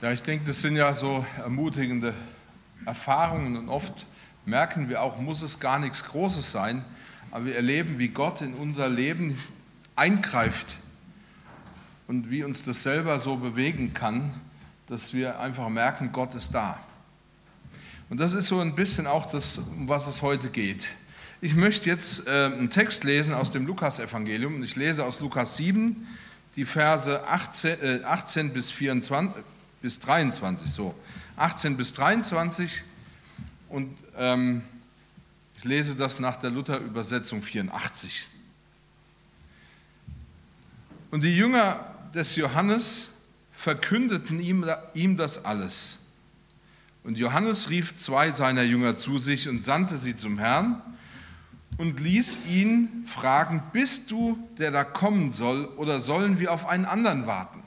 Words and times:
Ja, 0.00 0.12
ich 0.12 0.22
denke, 0.22 0.46
das 0.46 0.60
sind 0.60 0.76
ja 0.76 0.92
so 0.92 1.26
ermutigende 1.38 2.14
Erfahrungen 2.86 3.56
und 3.56 3.68
oft 3.68 4.06
merken 4.46 4.88
wir 4.88 5.02
auch, 5.02 5.18
muss 5.18 5.42
es 5.42 5.58
gar 5.58 5.80
nichts 5.80 6.04
Großes 6.04 6.52
sein, 6.52 6.84
aber 7.32 7.46
wir 7.46 7.56
erleben, 7.56 7.98
wie 7.98 8.06
Gott 8.06 8.40
in 8.40 8.54
unser 8.54 8.88
Leben 8.88 9.40
eingreift 9.96 10.78
und 12.06 12.30
wie 12.30 12.44
uns 12.44 12.64
das 12.64 12.84
selber 12.84 13.18
so 13.18 13.38
bewegen 13.38 13.92
kann, 13.92 14.32
dass 14.86 15.14
wir 15.14 15.40
einfach 15.40 15.68
merken, 15.68 16.10
Gott 16.12 16.32
ist 16.36 16.54
da. 16.54 16.78
Und 18.08 18.20
das 18.20 18.34
ist 18.34 18.46
so 18.46 18.60
ein 18.60 18.76
bisschen 18.76 19.08
auch 19.08 19.26
das, 19.26 19.58
um 19.58 19.88
was 19.88 20.06
es 20.06 20.22
heute 20.22 20.48
geht. 20.48 20.94
Ich 21.40 21.56
möchte 21.56 21.90
jetzt 21.90 22.28
äh, 22.28 22.30
einen 22.30 22.70
Text 22.70 23.02
lesen 23.02 23.34
aus 23.34 23.50
dem 23.50 23.66
Lukas-Evangelium. 23.66 24.62
Ich 24.62 24.76
lese 24.76 25.04
aus 25.04 25.18
Lukas 25.18 25.56
7, 25.56 26.06
die 26.54 26.66
Verse 26.66 27.26
18, 27.26 27.82
äh, 27.82 28.04
18 28.04 28.52
bis 28.52 28.70
24, 28.70 29.42
bis 29.80 30.00
23, 30.00 30.70
so 30.70 30.94
18 31.36 31.76
bis 31.76 31.94
23 31.94 32.82
und 33.68 33.96
ähm, 34.16 34.62
ich 35.56 35.64
lese 35.64 35.96
das 35.96 36.20
nach 36.20 36.36
der 36.36 36.50
Luther-Übersetzung 36.50 37.42
84. 37.42 38.28
Und 41.10 41.22
die 41.22 41.36
Jünger 41.36 41.84
des 42.14 42.36
Johannes 42.36 43.10
verkündeten 43.52 44.40
ihm, 44.40 44.64
ihm 44.94 45.16
das 45.16 45.44
alles. 45.44 45.98
Und 47.02 47.16
Johannes 47.16 47.70
rief 47.70 47.96
zwei 47.96 48.30
seiner 48.32 48.62
Jünger 48.62 48.96
zu 48.96 49.18
sich 49.18 49.48
und 49.48 49.62
sandte 49.62 49.96
sie 49.96 50.14
zum 50.14 50.38
Herrn 50.38 50.82
und 51.76 52.00
ließ 52.00 52.38
ihn 52.48 53.04
fragen, 53.06 53.62
bist 53.72 54.10
du 54.10 54.38
der 54.58 54.70
da 54.70 54.84
kommen 54.84 55.32
soll 55.32 55.66
oder 55.76 56.00
sollen 56.00 56.38
wir 56.38 56.52
auf 56.52 56.66
einen 56.66 56.84
anderen 56.84 57.26
warten? 57.26 57.62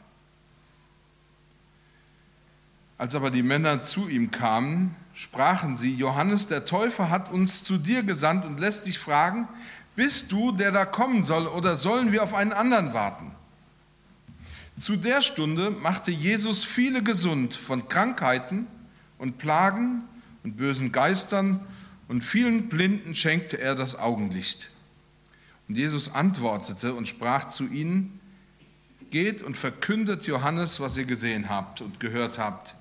Als 3.02 3.16
aber 3.16 3.32
die 3.32 3.42
Männer 3.42 3.82
zu 3.82 4.10
ihm 4.10 4.30
kamen, 4.30 4.96
sprachen 5.16 5.76
sie, 5.76 5.92
Johannes 5.96 6.46
der 6.46 6.66
Täufer 6.66 7.10
hat 7.10 7.32
uns 7.32 7.64
zu 7.64 7.80
dir 7.80 8.04
gesandt 8.04 8.46
und 8.46 8.60
lässt 8.60 8.86
dich 8.86 9.00
fragen, 9.00 9.48
bist 9.96 10.32
du, 10.32 10.52
der 10.52 10.72
da 10.72 10.86
kommen 10.86 11.24
soll, 11.24 11.48
oder 11.48 11.76
sollen 11.76 12.12
wir 12.12 12.22
auf 12.22 12.36
einen 12.36 12.54
anderen 12.54 12.94
warten? 12.94 13.32
Zu 14.78 14.98
der 14.98 15.24
Stunde 15.24 15.72
machte 15.72 16.12
Jesus 16.12 16.64
viele 16.64 17.02
gesund 17.02 17.56
von 17.56 17.90
Krankheiten 17.90 18.68
und 19.18 19.40
Plagen 19.40 20.04
und 20.44 20.58
bösen 20.58 20.92
Geistern 20.92 21.60
und 22.08 22.24
vielen 22.24 22.70
Blinden 22.70 23.16
schenkte 23.16 23.60
er 23.60 23.74
das 23.74 23.96
Augenlicht. 23.96 24.70
Und 25.68 25.76
Jesus 25.76 26.14
antwortete 26.14 26.94
und 26.94 27.08
sprach 27.08 27.50
zu 27.50 27.66
ihnen, 27.66 28.20
geht 29.10 29.42
und 29.42 29.58
verkündet 29.58 30.28
Johannes, 30.28 30.80
was 30.80 30.98
ihr 30.98 31.06
gesehen 31.06 31.50
habt 31.50 31.82
und 31.82 32.00
gehört 32.00 32.38
habt. 32.38 32.76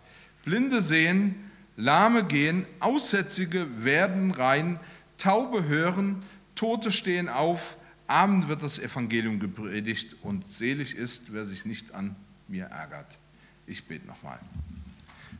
Blinde 0.44 0.80
sehen, 0.80 1.34
Lahme 1.76 2.24
gehen, 2.24 2.66
Aussätzige 2.78 3.84
werden 3.84 4.30
rein, 4.30 4.80
Taube 5.18 5.64
hören, 5.64 6.22
Tote 6.54 6.92
stehen 6.92 7.28
auf, 7.28 7.76
Abend 8.06 8.48
wird 8.48 8.62
das 8.62 8.78
Evangelium 8.78 9.38
gepredigt 9.38 10.16
und 10.22 10.50
selig 10.50 10.96
ist, 10.96 11.32
wer 11.32 11.44
sich 11.44 11.64
nicht 11.64 11.94
an 11.94 12.16
mir 12.48 12.64
ärgert. 12.66 13.18
Ich 13.66 13.84
bete 13.84 14.06
nochmal. 14.06 14.40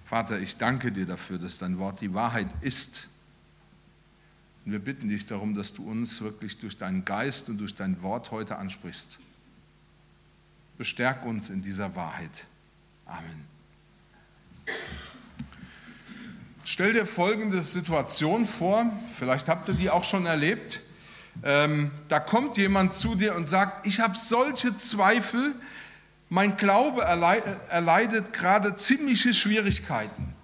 Vater, 0.05 0.39
ich 0.39 0.57
danke 0.57 0.93
dir 0.93 1.07
dafür, 1.07 1.39
dass 1.39 1.59
dein 1.59 1.79
Wort 1.79 2.01
die 2.01 2.15
Wahrheit 2.15 2.49
ist. 2.61 3.09
Und 4.65 4.73
wir 4.73 4.79
bitten 4.79 5.09
dich 5.09 5.27
darum, 5.27 5.55
dass 5.55 5.75
du 5.75 5.89
uns 5.89 6.21
wirklich 6.21 6.59
durch 6.59 6.77
deinen 6.77 7.05
Geist 7.05 7.49
und 7.49 7.59
durch 7.59 7.75
dein 7.75 8.03
Wort 8.03 8.31
heute 8.31 8.57
ansprichst. 8.57 9.19
Bestärk 10.79 11.25
uns 11.25 11.51
in 11.51 11.63
dieser 11.63 11.95
Wahrheit. 11.97 12.47
Amen. 13.05 13.60
Stell 16.65 16.93
dir 16.93 17.05
folgende 17.05 17.63
Situation 17.63 18.47
vor, 18.47 18.87
vielleicht 19.19 19.49
habt 19.49 19.69
ihr 19.69 19.75
die 19.75 19.91
auch 19.91 20.05
schon 20.05 20.27
erlebt. 20.27 20.81
Ähm, 21.43 21.91
da 22.09 22.21
kommt 22.21 22.57
jemand 22.57 22.95
zu 22.95 23.17
dir 23.17 23.35
und 23.35 23.49
sagt, 23.49 23.87
ich 23.87 23.99
habe 23.99 24.17
solche 24.17 24.79
Zweifel, 24.79 25.55
mein 26.29 26.57
Glaube 26.57 27.03
erleidet 27.03 28.33
gerade 28.33 28.77
ziemliche 28.77 29.35
Schwierigkeiten. 29.35 30.35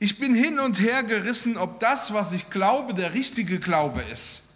Ich 0.00 0.18
bin 0.18 0.34
hin 0.34 0.60
und 0.60 0.80
her 0.80 1.02
gerissen, 1.02 1.56
ob 1.56 1.80
das, 1.80 2.12
was 2.12 2.32
ich 2.32 2.50
glaube, 2.50 2.94
der 2.94 3.14
richtige 3.14 3.58
Glaube 3.58 4.02
ist. 4.02 4.48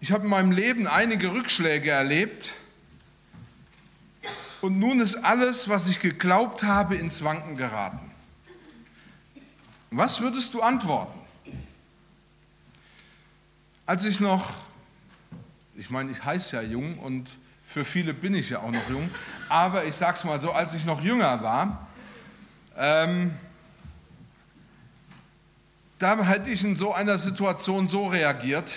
Ich 0.00 0.12
habe 0.12 0.24
in 0.24 0.30
meinem 0.30 0.52
Leben 0.52 0.86
einige 0.86 1.32
Rückschläge 1.32 1.90
erlebt 1.90 2.52
und 4.64 4.78
nun 4.78 5.02
ist 5.02 5.16
alles, 5.16 5.68
was 5.68 5.88
ich 5.88 6.00
geglaubt 6.00 6.62
habe, 6.62 6.96
ins 6.96 7.22
Wanken 7.22 7.54
geraten. 7.54 8.10
Was 9.90 10.22
würdest 10.22 10.54
du 10.54 10.62
antworten? 10.62 11.18
Als 13.84 14.06
ich 14.06 14.20
noch, 14.20 14.54
ich 15.74 15.90
meine, 15.90 16.10
ich 16.12 16.24
heiße 16.24 16.56
ja 16.56 16.62
jung 16.62 16.98
und 16.98 17.28
für 17.62 17.84
viele 17.84 18.14
bin 18.14 18.34
ich 18.34 18.48
ja 18.48 18.60
auch 18.60 18.70
noch 18.70 18.88
jung, 18.88 19.10
aber 19.50 19.84
ich 19.84 19.96
sage 19.96 20.14
es 20.14 20.24
mal 20.24 20.40
so, 20.40 20.50
als 20.50 20.72
ich 20.72 20.86
noch 20.86 21.02
jünger 21.02 21.42
war, 21.42 21.86
ähm, 22.78 23.34
da 25.98 26.24
hätte 26.24 26.48
ich 26.48 26.64
in 26.64 26.74
so 26.74 26.94
einer 26.94 27.18
Situation 27.18 27.86
so 27.86 28.06
reagiert, 28.06 28.74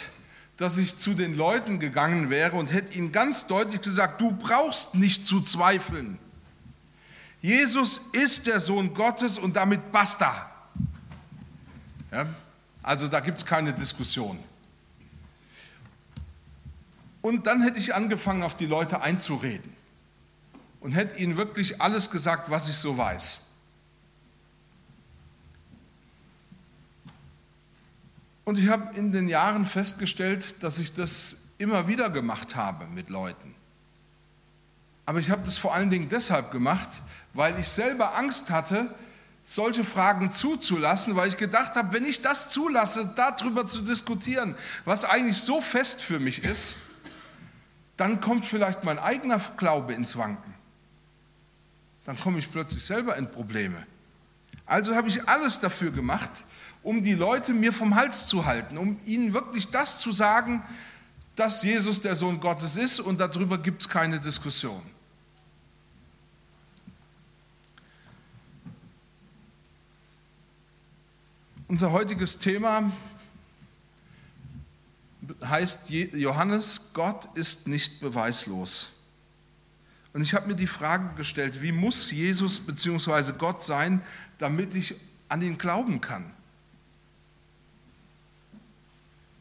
dass 0.57 0.77
ich 0.77 0.97
zu 0.97 1.13
den 1.13 1.37
Leuten 1.37 1.79
gegangen 1.79 2.29
wäre 2.29 2.57
und 2.57 2.73
hätte 2.73 2.93
ihnen 2.97 3.11
ganz 3.11 3.45
deutlich 3.45 3.81
gesagt, 3.81 4.19
du 4.19 4.31
brauchst 4.31 4.95
nicht 4.95 5.27
zu 5.27 5.41
zweifeln. 5.41 6.17
Jesus 7.41 8.01
ist 8.11 8.47
der 8.47 8.59
Sohn 8.59 8.93
Gottes 8.93 9.37
und 9.37 9.55
damit 9.55 9.91
basta. 9.91 10.51
Ja, 12.11 12.25
also 12.81 13.07
da 13.07 13.19
gibt 13.19 13.37
es 13.37 13.45
keine 13.45 13.73
Diskussion. 13.73 14.39
Und 17.21 17.45
dann 17.45 17.61
hätte 17.61 17.77
ich 17.77 17.93
angefangen, 17.93 18.41
auf 18.41 18.55
die 18.55 18.65
Leute 18.65 19.01
einzureden 19.01 19.73
und 20.79 20.93
hätte 20.93 21.19
ihnen 21.21 21.37
wirklich 21.37 21.81
alles 21.81 22.09
gesagt, 22.09 22.49
was 22.49 22.69
ich 22.69 22.77
so 22.77 22.97
weiß. 22.97 23.41
Und 28.47 28.57
ich 28.57 28.69
habe 28.69 28.95
in 28.95 29.11
den 29.11 29.27
Jahren 29.27 29.65
festgestellt, 29.65 30.63
dass 30.63 30.79
ich 30.79 30.93
das 30.93 31.35
immer 31.57 31.89
wieder 31.89 32.09
gemacht 32.09 32.55
habe 32.55 32.87
mit 32.87 33.09
Leuten. 33.09 33.53
Aber 35.05 35.19
ich 35.19 35.31
habe 35.31 35.43
das 35.43 35.57
vor 35.57 35.73
allen 35.73 35.89
Dingen 35.89 36.07
deshalb 36.07 36.49
gemacht, 36.51 36.87
weil 37.33 37.59
ich 37.59 37.67
selber 37.67 38.15
Angst 38.15 38.49
hatte, 38.49 38.95
solche 39.43 39.83
Fragen 39.83 40.31
zuzulassen, 40.31 41.17
weil 41.17 41.27
ich 41.27 41.35
gedacht 41.35 41.75
habe, 41.75 41.91
wenn 41.91 42.05
ich 42.05 42.21
das 42.21 42.47
zulasse, 42.47 43.11
darüber 43.17 43.67
zu 43.67 43.81
diskutieren, 43.81 44.55
was 44.85 45.03
eigentlich 45.03 45.41
so 45.41 45.59
fest 45.59 46.01
für 46.01 46.21
mich 46.21 46.45
ist, 46.45 46.77
dann 47.97 48.21
kommt 48.21 48.45
vielleicht 48.45 48.85
mein 48.85 48.97
eigener 48.97 49.41
Glaube 49.57 49.93
ins 49.93 50.15
Wanken. 50.15 50.53
Dann 52.05 52.17
komme 52.17 52.39
ich 52.39 52.49
plötzlich 52.49 52.85
selber 52.85 53.17
in 53.17 53.29
Probleme. 53.29 53.85
Also 54.65 54.95
habe 54.95 55.09
ich 55.09 55.27
alles 55.27 55.59
dafür 55.59 55.91
gemacht, 55.91 56.31
um 56.87 57.03
die 57.03 57.15
Leute 57.15 57.53
mir 57.53 57.73
vom 57.73 57.95
Hals 57.95 58.27
zu 58.27 58.45
halten, 58.45 58.77
um 58.77 58.97
ihnen 59.05 59.33
wirklich 59.33 59.67
das 59.67 59.99
zu 59.99 60.13
sagen, 60.13 60.63
dass 61.35 61.61
Jesus 61.61 61.99
der 61.99 62.15
Sohn 62.15 62.39
Gottes 62.39 62.77
ist 62.77 63.01
und 63.01 63.19
darüber 63.19 63.57
gibt 63.57 63.81
es 63.81 63.89
keine 63.89 64.21
Diskussion. 64.21 64.81
Unser 71.67 71.91
heutiges 71.91 72.39
Thema 72.39 72.89
heißt 75.43 75.89
Johannes, 75.89 76.91
Gott 76.93 77.27
ist 77.35 77.67
nicht 77.67 77.99
beweislos. 77.99 78.91
Und 80.13 80.21
ich 80.21 80.33
habe 80.33 80.47
mir 80.47 80.55
die 80.55 80.67
Frage 80.67 81.15
gestellt, 81.17 81.61
wie 81.61 81.73
muss 81.73 82.09
Jesus 82.11 82.61
bzw. 82.61 83.33
Gott 83.37 83.65
sein, 83.65 84.01
damit 84.37 84.73
ich 84.73 84.95
an 85.27 85.41
ihn 85.41 85.57
glauben 85.57 85.99
kann? 85.99 86.36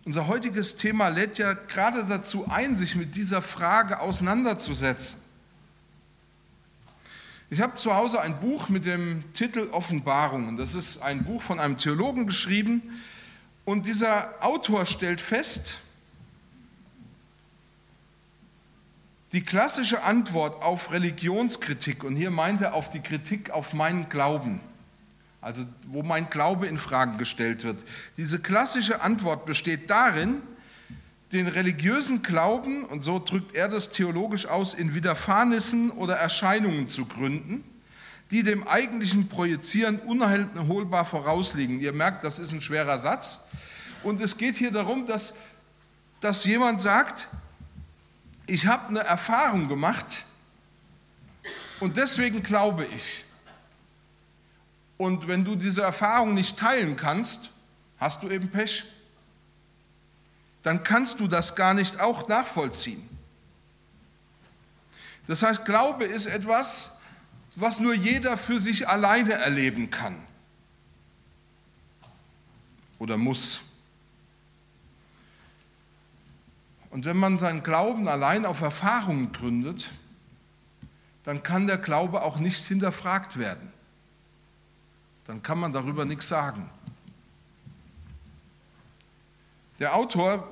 Unser 0.06 0.28
heutiges 0.28 0.76
Thema 0.76 1.08
lädt 1.08 1.36
ja 1.36 1.54
gerade 1.54 2.04
dazu 2.04 2.48
ein, 2.48 2.76
sich 2.76 2.94
mit 2.94 3.16
dieser 3.16 3.42
Frage 3.42 3.98
auseinanderzusetzen. 3.98 5.20
Ich 7.50 7.60
habe 7.60 7.76
zu 7.76 7.92
Hause 7.92 8.20
ein 8.20 8.38
Buch 8.38 8.68
mit 8.68 8.84
dem 8.84 9.24
Titel 9.32 9.68
Offenbarungen. 9.72 10.56
Das 10.56 10.76
ist 10.76 11.02
ein 11.02 11.24
Buch 11.24 11.42
von 11.42 11.58
einem 11.58 11.76
Theologen 11.76 12.28
geschrieben. 12.28 13.00
Und 13.64 13.84
dieser 13.84 14.32
Autor 14.44 14.86
stellt 14.86 15.20
fest, 15.20 15.80
die 19.32 19.42
klassische 19.42 20.04
Antwort 20.04 20.62
auf 20.62 20.92
Religionskritik, 20.92 22.04
und 22.04 22.14
hier 22.14 22.30
meint 22.30 22.60
er 22.60 22.74
auf 22.74 22.90
die 22.90 23.00
Kritik 23.00 23.50
auf 23.50 23.72
meinen 23.72 24.08
Glauben, 24.08 24.60
also 25.40 25.64
wo 25.86 26.02
mein 26.02 26.30
Glaube 26.30 26.66
in 26.66 26.78
Frage 26.78 27.18
gestellt 27.18 27.64
wird. 27.64 27.84
Diese 28.16 28.38
klassische 28.38 29.00
Antwort 29.00 29.46
besteht 29.46 29.90
darin, 29.90 30.42
den 31.32 31.48
religiösen 31.48 32.22
Glauben, 32.22 32.84
und 32.84 33.02
so 33.02 33.18
drückt 33.18 33.54
er 33.54 33.68
das 33.68 33.90
theologisch 33.90 34.46
aus, 34.46 34.74
in 34.74 34.94
Widerfahrnissen 34.94 35.90
oder 35.90 36.16
Erscheinungen 36.16 36.88
zu 36.88 37.06
gründen, 37.06 37.64
die 38.30 38.42
dem 38.42 38.66
eigentlichen 38.66 39.28
Projizieren 39.28 39.98
unerholbar 39.98 41.04
vorausliegen. 41.04 41.80
Ihr 41.80 41.92
merkt, 41.92 42.24
das 42.24 42.38
ist 42.38 42.52
ein 42.52 42.60
schwerer 42.60 42.98
Satz. 42.98 43.40
Und 44.02 44.20
es 44.20 44.36
geht 44.36 44.56
hier 44.56 44.70
darum, 44.70 45.06
dass, 45.06 45.34
dass 46.20 46.44
jemand 46.44 46.80
sagt, 46.80 47.28
ich 48.46 48.66
habe 48.66 48.88
eine 48.88 49.00
Erfahrung 49.00 49.68
gemacht 49.68 50.24
und 51.80 51.96
deswegen 51.96 52.42
glaube 52.42 52.86
ich. 52.86 53.25
Und 54.98 55.28
wenn 55.28 55.44
du 55.44 55.56
diese 55.56 55.82
Erfahrung 55.82 56.34
nicht 56.34 56.58
teilen 56.58 56.96
kannst, 56.96 57.50
hast 57.98 58.22
du 58.22 58.30
eben 58.30 58.50
Pech. 58.50 58.84
Dann 60.62 60.82
kannst 60.82 61.20
du 61.20 61.28
das 61.28 61.54
gar 61.54 61.74
nicht 61.74 62.00
auch 62.00 62.28
nachvollziehen. 62.28 63.08
Das 65.26 65.42
heißt, 65.42 65.64
Glaube 65.64 66.04
ist 66.04 66.26
etwas, 66.26 66.90
was 67.56 67.80
nur 67.80 67.94
jeder 67.94 68.36
für 68.36 68.60
sich 68.60 68.88
alleine 68.88 69.34
erleben 69.34 69.90
kann 69.90 70.16
oder 72.98 73.16
muss. 73.16 73.60
Und 76.90 77.04
wenn 77.04 77.16
man 77.16 77.38
seinen 77.38 77.62
Glauben 77.62 78.08
allein 78.08 78.46
auf 78.46 78.60
Erfahrungen 78.60 79.32
gründet, 79.32 79.90
dann 81.24 81.42
kann 81.42 81.66
der 81.66 81.78
Glaube 81.78 82.22
auch 82.22 82.38
nicht 82.38 82.64
hinterfragt 82.66 83.36
werden. 83.36 83.72
Dann 85.26 85.42
kann 85.42 85.58
man 85.58 85.72
darüber 85.72 86.04
nichts 86.04 86.28
sagen. 86.28 86.70
Der 89.78 89.94
Autor 89.94 90.48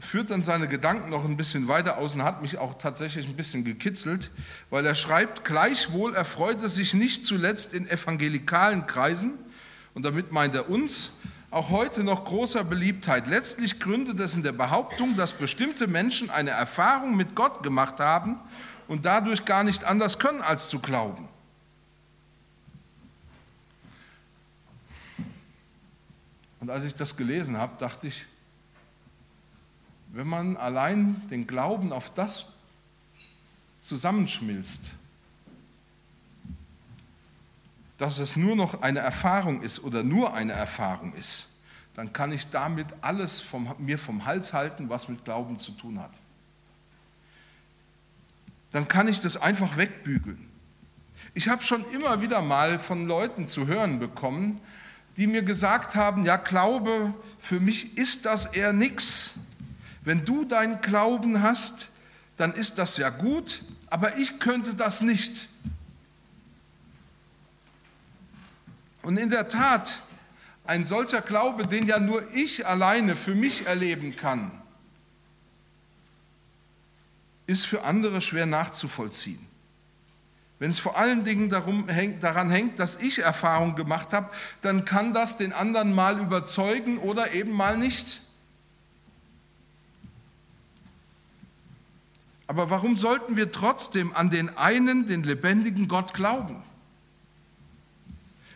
führt 0.00 0.30
dann 0.30 0.42
seine 0.42 0.68
Gedanken 0.68 1.10
noch 1.10 1.24
ein 1.24 1.36
bisschen 1.36 1.68
weiter 1.68 1.98
aus 1.98 2.14
und 2.14 2.24
hat 2.24 2.42
mich 2.42 2.58
auch 2.58 2.76
tatsächlich 2.76 3.26
ein 3.26 3.36
bisschen 3.36 3.64
gekitzelt, 3.64 4.30
weil 4.68 4.84
er 4.84 4.94
schreibt, 4.94 5.44
gleichwohl 5.44 6.14
erfreut 6.14 6.62
es 6.62 6.74
sich 6.74 6.92
nicht 6.92 7.24
zuletzt 7.24 7.72
in 7.72 7.88
evangelikalen 7.88 8.86
Kreisen, 8.86 9.38
und 9.94 10.04
damit 10.04 10.32
meint 10.32 10.54
er 10.54 10.70
uns, 10.70 11.12
auch 11.50 11.68
heute 11.68 12.02
noch 12.02 12.24
großer 12.24 12.64
Beliebtheit. 12.64 13.26
Letztlich 13.26 13.78
gründet 13.78 14.18
es 14.20 14.34
in 14.34 14.42
der 14.42 14.52
Behauptung, 14.52 15.16
dass 15.16 15.34
bestimmte 15.34 15.86
Menschen 15.86 16.30
eine 16.30 16.50
Erfahrung 16.50 17.14
mit 17.14 17.34
Gott 17.34 17.62
gemacht 17.62 18.00
haben 18.00 18.40
und 18.88 19.04
dadurch 19.04 19.44
gar 19.44 19.62
nicht 19.62 19.84
anders 19.84 20.18
können, 20.18 20.40
als 20.40 20.70
zu 20.70 20.78
glauben. 20.78 21.28
Und 26.62 26.70
als 26.70 26.84
ich 26.84 26.94
das 26.94 27.16
gelesen 27.16 27.58
habe, 27.58 27.76
dachte 27.76 28.06
ich, 28.06 28.24
wenn 30.12 30.28
man 30.28 30.56
allein 30.56 31.26
den 31.26 31.48
Glauben 31.48 31.92
auf 31.92 32.14
das 32.14 32.46
zusammenschmilzt, 33.80 34.94
dass 37.98 38.20
es 38.20 38.36
nur 38.36 38.54
noch 38.54 38.80
eine 38.80 39.00
Erfahrung 39.00 39.60
ist 39.62 39.82
oder 39.82 40.04
nur 40.04 40.34
eine 40.34 40.52
Erfahrung 40.52 41.14
ist, 41.14 41.48
dann 41.94 42.12
kann 42.12 42.30
ich 42.30 42.48
damit 42.50 42.86
alles 43.00 43.40
vom, 43.40 43.74
mir 43.78 43.98
vom 43.98 44.24
Hals 44.24 44.52
halten, 44.52 44.88
was 44.88 45.08
mit 45.08 45.24
Glauben 45.24 45.58
zu 45.58 45.72
tun 45.72 45.98
hat. 45.98 46.12
Dann 48.70 48.86
kann 48.86 49.08
ich 49.08 49.20
das 49.20 49.36
einfach 49.36 49.76
wegbügeln. 49.76 50.48
Ich 51.34 51.48
habe 51.48 51.64
schon 51.64 51.84
immer 51.90 52.20
wieder 52.20 52.40
mal 52.40 52.78
von 52.78 53.08
Leuten 53.08 53.48
zu 53.48 53.66
hören 53.66 53.98
bekommen, 53.98 54.60
die 55.16 55.26
mir 55.26 55.42
gesagt 55.42 55.94
haben, 55.94 56.24
ja 56.24 56.36
Glaube, 56.36 57.14
für 57.38 57.60
mich 57.60 57.96
ist 57.96 58.24
das 58.24 58.46
eher 58.46 58.72
nichts. 58.72 59.32
Wenn 60.02 60.24
du 60.24 60.44
deinen 60.44 60.80
Glauben 60.80 61.42
hast, 61.42 61.90
dann 62.36 62.54
ist 62.54 62.78
das 62.78 62.96
ja 62.96 63.10
gut, 63.10 63.62
aber 63.88 64.16
ich 64.16 64.38
könnte 64.40 64.74
das 64.74 65.02
nicht. 65.02 65.48
Und 69.02 69.16
in 69.16 69.30
der 69.30 69.48
Tat, 69.48 70.00
ein 70.64 70.86
solcher 70.86 71.20
Glaube, 71.20 71.66
den 71.66 71.86
ja 71.86 71.98
nur 71.98 72.32
ich 72.32 72.66
alleine 72.66 73.16
für 73.16 73.34
mich 73.34 73.66
erleben 73.66 74.16
kann, 74.16 74.50
ist 77.46 77.66
für 77.66 77.82
andere 77.82 78.20
schwer 78.20 78.46
nachzuvollziehen. 78.46 79.51
Wenn 80.62 80.70
es 80.70 80.78
vor 80.78 80.96
allen 80.96 81.24
Dingen 81.24 81.50
darum, 81.50 81.88
daran 82.20 82.48
hängt, 82.48 82.78
dass 82.78 82.94
ich 82.94 83.18
Erfahrung 83.18 83.74
gemacht 83.74 84.12
habe, 84.12 84.30
dann 84.60 84.84
kann 84.84 85.12
das 85.12 85.36
den 85.36 85.52
anderen 85.52 85.92
mal 85.92 86.20
überzeugen 86.20 86.98
oder 86.98 87.32
eben 87.32 87.50
mal 87.50 87.76
nicht. 87.76 88.22
Aber 92.46 92.70
warum 92.70 92.96
sollten 92.96 93.34
wir 93.34 93.50
trotzdem 93.50 94.14
an 94.14 94.30
den 94.30 94.56
einen, 94.56 95.08
den 95.08 95.24
lebendigen 95.24 95.88
Gott 95.88 96.14
glauben? 96.14 96.62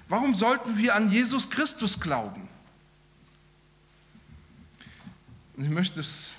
Warum 0.09 0.37
sollten 0.37 0.79
wir 0.79 0.95
an 0.95 1.11
Jesus 1.11 1.51
Christus 1.51 1.99
glauben? 1.99 2.49
Und 5.57 5.65
ich 5.65 5.71
möchte 5.71 5.99
es 5.99 6.37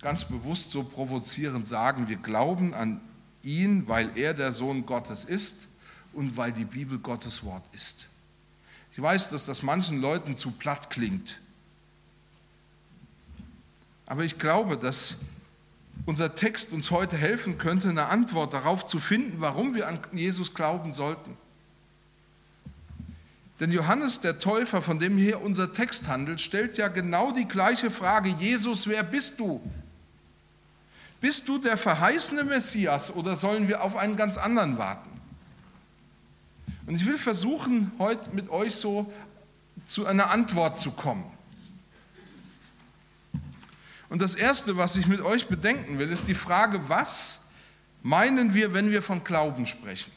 ganz 0.00 0.24
bewusst 0.24 0.70
so 0.70 0.84
provozierend 0.84 1.66
sagen, 1.66 2.06
wir 2.06 2.14
glauben 2.14 2.74
an 2.74 3.00
ihn, 3.42 3.88
weil 3.88 4.16
er 4.16 4.34
der 4.34 4.52
Sohn 4.52 4.86
Gottes 4.86 5.24
ist 5.24 5.68
und 6.12 6.36
weil 6.36 6.52
die 6.52 6.64
Bibel 6.64 6.98
Gottes 6.98 7.44
Wort 7.44 7.64
ist. 7.72 8.08
Ich 8.92 9.00
weiß, 9.00 9.30
dass 9.30 9.44
das 9.46 9.62
manchen 9.62 10.00
Leuten 10.00 10.36
zu 10.36 10.50
platt 10.50 10.90
klingt. 10.90 11.40
Aber 14.06 14.24
ich 14.24 14.38
glaube, 14.38 14.76
dass 14.76 15.16
unser 16.06 16.34
Text 16.34 16.72
uns 16.72 16.90
heute 16.90 17.16
helfen 17.16 17.58
könnte, 17.58 17.88
eine 17.88 18.06
Antwort 18.06 18.52
darauf 18.52 18.86
zu 18.86 18.98
finden, 18.98 19.40
warum 19.40 19.74
wir 19.74 19.86
an 19.86 20.00
Jesus 20.12 20.54
glauben 20.54 20.92
sollten. 20.92 21.36
Denn 23.60 23.70
Johannes 23.70 24.20
der 24.20 24.38
Täufer, 24.38 24.80
von 24.80 24.98
dem 24.98 25.18
hier 25.18 25.42
unser 25.42 25.72
Text 25.72 26.08
handelt, 26.08 26.40
stellt 26.40 26.78
ja 26.78 26.88
genau 26.88 27.30
die 27.30 27.46
gleiche 27.46 27.90
Frage, 27.90 28.30
Jesus, 28.30 28.88
wer 28.88 29.02
bist 29.02 29.38
du? 29.38 29.60
Bist 31.20 31.48
du 31.48 31.58
der 31.58 31.76
verheißene 31.76 32.44
Messias 32.44 33.10
oder 33.10 33.36
sollen 33.36 33.68
wir 33.68 33.82
auf 33.82 33.96
einen 33.96 34.16
ganz 34.16 34.38
anderen 34.38 34.78
warten? 34.78 35.10
Und 36.86 36.94
ich 36.94 37.06
will 37.06 37.18
versuchen, 37.18 37.92
heute 37.98 38.30
mit 38.34 38.48
euch 38.48 38.74
so 38.74 39.12
zu 39.86 40.06
einer 40.06 40.30
Antwort 40.30 40.78
zu 40.78 40.92
kommen. 40.92 41.24
Und 44.08 44.20
das 44.20 44.34
Erste, 44.34 44.76
was 44.76 44.96
ich 44.96 45.06
mit 45.06 45.20
euch 45.20 45.46
bedenken 45.46 45.98
will, 45.98 46.10
ist 46.10 46.26
die 46.26 46.34
Frage, 46.34 46.88
was 46.88 47.40
meinen 48.02 48.54
wir, 48.54 48.72
wenn 48.72 48.90
wir 48.90 49.02
von 49.02 49.22
Glauben 49.22 49.66
sprechen? 49.66 50.10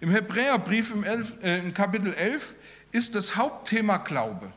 Im 0.00 0.10
Hebräerbrief 0.10 0.92
im, 0.92 1.04
äh, 1.04 1.70
Kapitel 1.72 2.14
11 2.14 2.54
ist 2.92 3.14
das 3.14 3.36
Hauptthema 3.36 3.96
Glaube. 3.96 4.52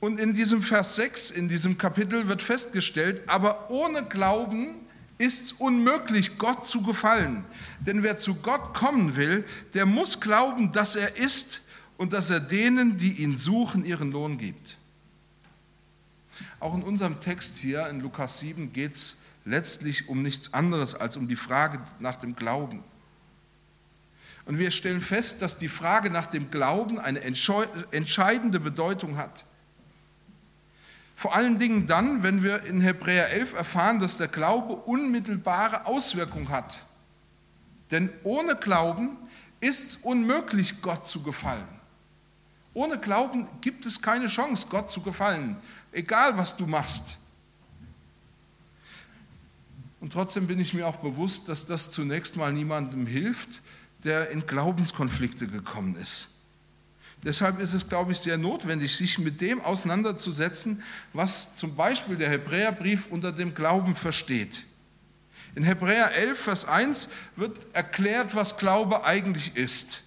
Und 0.00 0.20
in 0.20 0.34
diesem 0.34 0.62
Vers 0.62 0.94
6, 0.96 1.30
in 1.30 1.48
diesem 1.48 1.76
Kapitel 1.76 2.28
wird 2.28 2.42
festgestellt, 2.42 3.22
aber 3.26 3.70
ohne 3.70 4.04
Glauben 4.04 4.76
ist 5.18 5.44
es 5.46 5.52
unmöglich, 5.52 6.38
Gott 6.38 6.68
zu 6.68 6.82
gefallen. 6.82 7.44
Denn 7.80 8.04
wer 8.04 8.18
zu 8.18 8.36
Gott 8.36 8.74
kommen 8.74 9.16
will, 9.16 9.44
der 9.74 9.86
muss 9.86 10.20
glauben, 10.20 10.70
dass 10.70 10.94
er 10.94 11.16
ist 11.16 11.62
und 11.96 12.12
dass 12.12 12.30
er 12.30 12.38
denen, 12.38 12.96
die 12.96 13.12
ihn 13.14 13.36
suchen, 13.36 13.84
ihren 13.84 14.12
Lohn 14.12 14.38
gibt. 14.38 14.76
Auch 16.60 16.74
in 16.74 16.82
unserem 16.82 17.18
Text 17.18 17.56
hier 17.58 17.88
in 17.88 18.00
Lukas 18.00 18.38
7 18.38 18.72
geht 18.72 18.94
es 18.94 19.16
letztlich 19.44 20.08
um 20.08 20.22
nichts 20.22 20.54
anderes 20.54 20.94
als 20.94 21.16
um 21.16 21.26
die 21.26 21.36
Frage 21.36 21.80
nach 21.98 22.16
dem 22.16 22.36
Glauben. 22.36 22.84
Und 24.44 24.58
wir 24.58 24.70
stellen 24.70 25.00
fest, 25.00 25.42
dass 25.42 25.58
die 25.58 25.68
Frage 25.68 26.10
nach 26.10 26.26
dem 26.26 26.50
Glauben 26.50 27.00
eine 27.00 27.20
entscheidende 27.20 28.60
Bedeutung 28.60 29.16
hat. 29.16 29.44
Vor 31.18 31.34
allen 31.34 31.58
Dingen 31.58 31.86
dann, 31.86 32.22
wenn 32.22 32.42
wir 32.42 32.62
in 32.62 32.80
Hebräer 32.80 33.28
11 33.30 33.52
erfahren, 33.52 33.98
dass 33.98 34.16
der 34.16 34.28
Glaube 34.28 34.74
unmittelbare 34.74 35.84
Auswirkungen 35.84 36.48
hat. 36.48 36.86
Denn 37.90 38.10
ohne 38.22 38.56
Glauben 38.56 39.18
ist 39.60 39.88
es 39.88 39.96
unmöglich, 39.96 40.80
Gott 40.80 41.08
zu 41.08 41.22
gefallen. 41.22 41.68
Ohne 42.72 42.98
Glauben 42.98 43.48
gibt 43.60 43.84
es 43.84 44.00
keine 44.00 44.28
Chance, 44.28 44.68
Gott 44.70 44.92
zu 44.92 45.02
gefallen 45.02 45.56
egal 45.92 46.36
was 46.36 46.56
du 46.56 46.66
machst. 46.66 47.18
Und 50.00 50.12
trotzdem 50.12 50.46
bin 50.46 50.60
ich 50.60 50.74
mir 50.74 50.86
auch 50.86 50.96
bewusst, 50.96 51.48
dass 51.48 51.66
das 51.66 51.90
zunächst 51.90 52.36
mal 52.36 52.52
niemandem 52.52 53.06
hilft, 53.06 53.62
der 54.04 54.30
in 54.30 54.46
Glaubenskonflikte 54.46 55.48
gekommen 55.48 55.96
ist. 55.96 56.28
Deshalb 57.24 57.60
ist 57.60 57.74
es, 57.74 57.88
glaube 57.88 58.12
ich, 58.12 58.18
sehr 58.18 58.38
notwendig, 58.38 58.94
sich 58.96 59.18
mit 59.18 59.40
dem 59.40 59.60
auseinanderzusetzen, 59.60 60.82
was 61.12 61.54
zum 61.54 61.74
Beispiel 61.74 62.16
der 62.16 62.30
Hebräerbrief 62.30 63.08
unter 63.10 63.32
dem 63.32 63.54
Glauben 63.54 63.96
versteht. 63.96 64.64
In 65.54 65.64
Hebräer 65.64 66.12
11, 66.12 66.38
Vers 66.38 66.64
1 66.64 67.08
wird 67.34 67.56
erklärt, 67.72 68.34
was 68.34 68.58
Glaube 68.58 69.04
eigentlich 69.04 69.56
ist. 69.56 70.04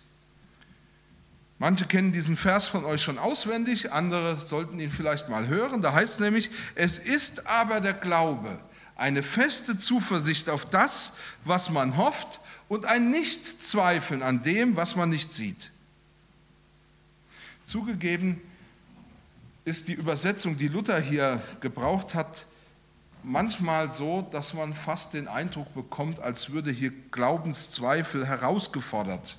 Manche 1.59 1.85
kennen 1.85 2.13
diesen 2.13 2.37
Vers 2.37 2.69
von 2.69 2.85
euch 2.85 3.03
schon 3.03 3.19
auswendig, 3.19 3.91
andere 3.91 4.37
sollten 4.37 4.79
ihn 4.79 4.89
vielleicht 4.89 5.29
mal 5.29 5.47
hören. 5.47 5.81
Da 5.81 5.93
heißt 5.93 6.15
es 6.15 6.19
nämlich, 6.19 6.49
es 6.73 6.97
ist 6.97 7.45
aber 7.45 7.81
der 7.81 7.93
Glaube, 7.93 8.59
eine 8.95 9.21
feste 9.21 9.77
Zuversicht 9.77 10.49
auf 10.49 10.69
das, 10.69 11.13
was 11.43 11.69
man 11.69 11.97
hofft 11.97 12.39
und 12.67 12.85
ein 12.85 13.11
Nichtzweifeln 13.11 14.23
an 14.23 14.41
dem, 14.41 14.75
was 14.75 14.95
man 14.95 15.09
nicht 15.09 15.33
sieht. 15.33 15.71
Zugegeben 17.65 18.41
ist 19.65 19.87
die 19.87 19.93
Übersetzung, 19.93 20.57
die 20.57 20.67
Luther 20.67 20.99
hier 20.99 21.41
gebraucht 21.59 22.15
hat, 22.15 22.45
manchmal 23.23 23.91
so, 23.91 24.27
dass 24.31 24.53
man 24.53 24.73
fast 24.73 25.13
den 25.13 25.27
Eindruck 25.27 25.73
bekommt, 25.73 26.19
als 26.19 26.51
würde 26.51 26.71
hier 26.71 26.91
Glaubenszweifel 27.11 28.25
herausgefordert. 28.25 29.37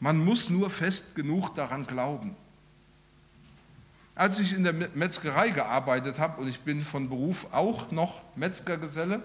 Man 0.00 0.24
muss 0.24 0.50
nur 0.50 0.70
fest 0.70 1.14
genug 1.14 1.54
daran 1.54 1.86
glauben. 1.86 2.36
Als 4.14 4.38
ich 4.38 4.52
in 4.52 4.62
der 4.62 4.72
Metzgerei 4.72 5.50
gearbeitet 5.50 6.18
habe, 6.18 6.40
und 6.40 6.48
ich 6.48 6.60
bin 6.60 6.84
von 6.84 7.08
Beruf 7.08 7.48
auch 7.52 7.90
noch 7.90 8.22
Metzgergeselle, 8.36 9.22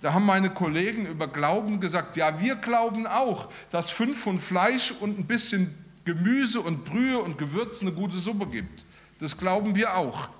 da 0.00 0.14
haben 0.14 0.24
meine 0.24 0.50
Kollegen 0.50 1.06
über 1.06 1.26
Glauben 1.26 1.80
gesagt, 1.80 2.16
ja, 2.16 2.40
wir 2.40 2.54
glauben 2.56 3.06
auch, 3.06 3.50
dass 3.70 3.90
fünf 3.90 4.22
von 4.22 4.40
Fleisch 4.40 4.92
und 4.92 5.18
ein 5.18 5.26
bisschen 5.26 5.74
Gemüse 6.08 6.62
und 6.62 6.86
Brühe 6.86 7.18
und 7.18 7.36
Gewürz 7.36 7.82
eine 7.82 7.92
gute 7.92 8.16
Suppe 8.16 8.46
gibt. 8.46 8.86
Das 9.20 9.36
glauben 9.36 9.76
wir 9.76 9.94
auch. 9.94 10.30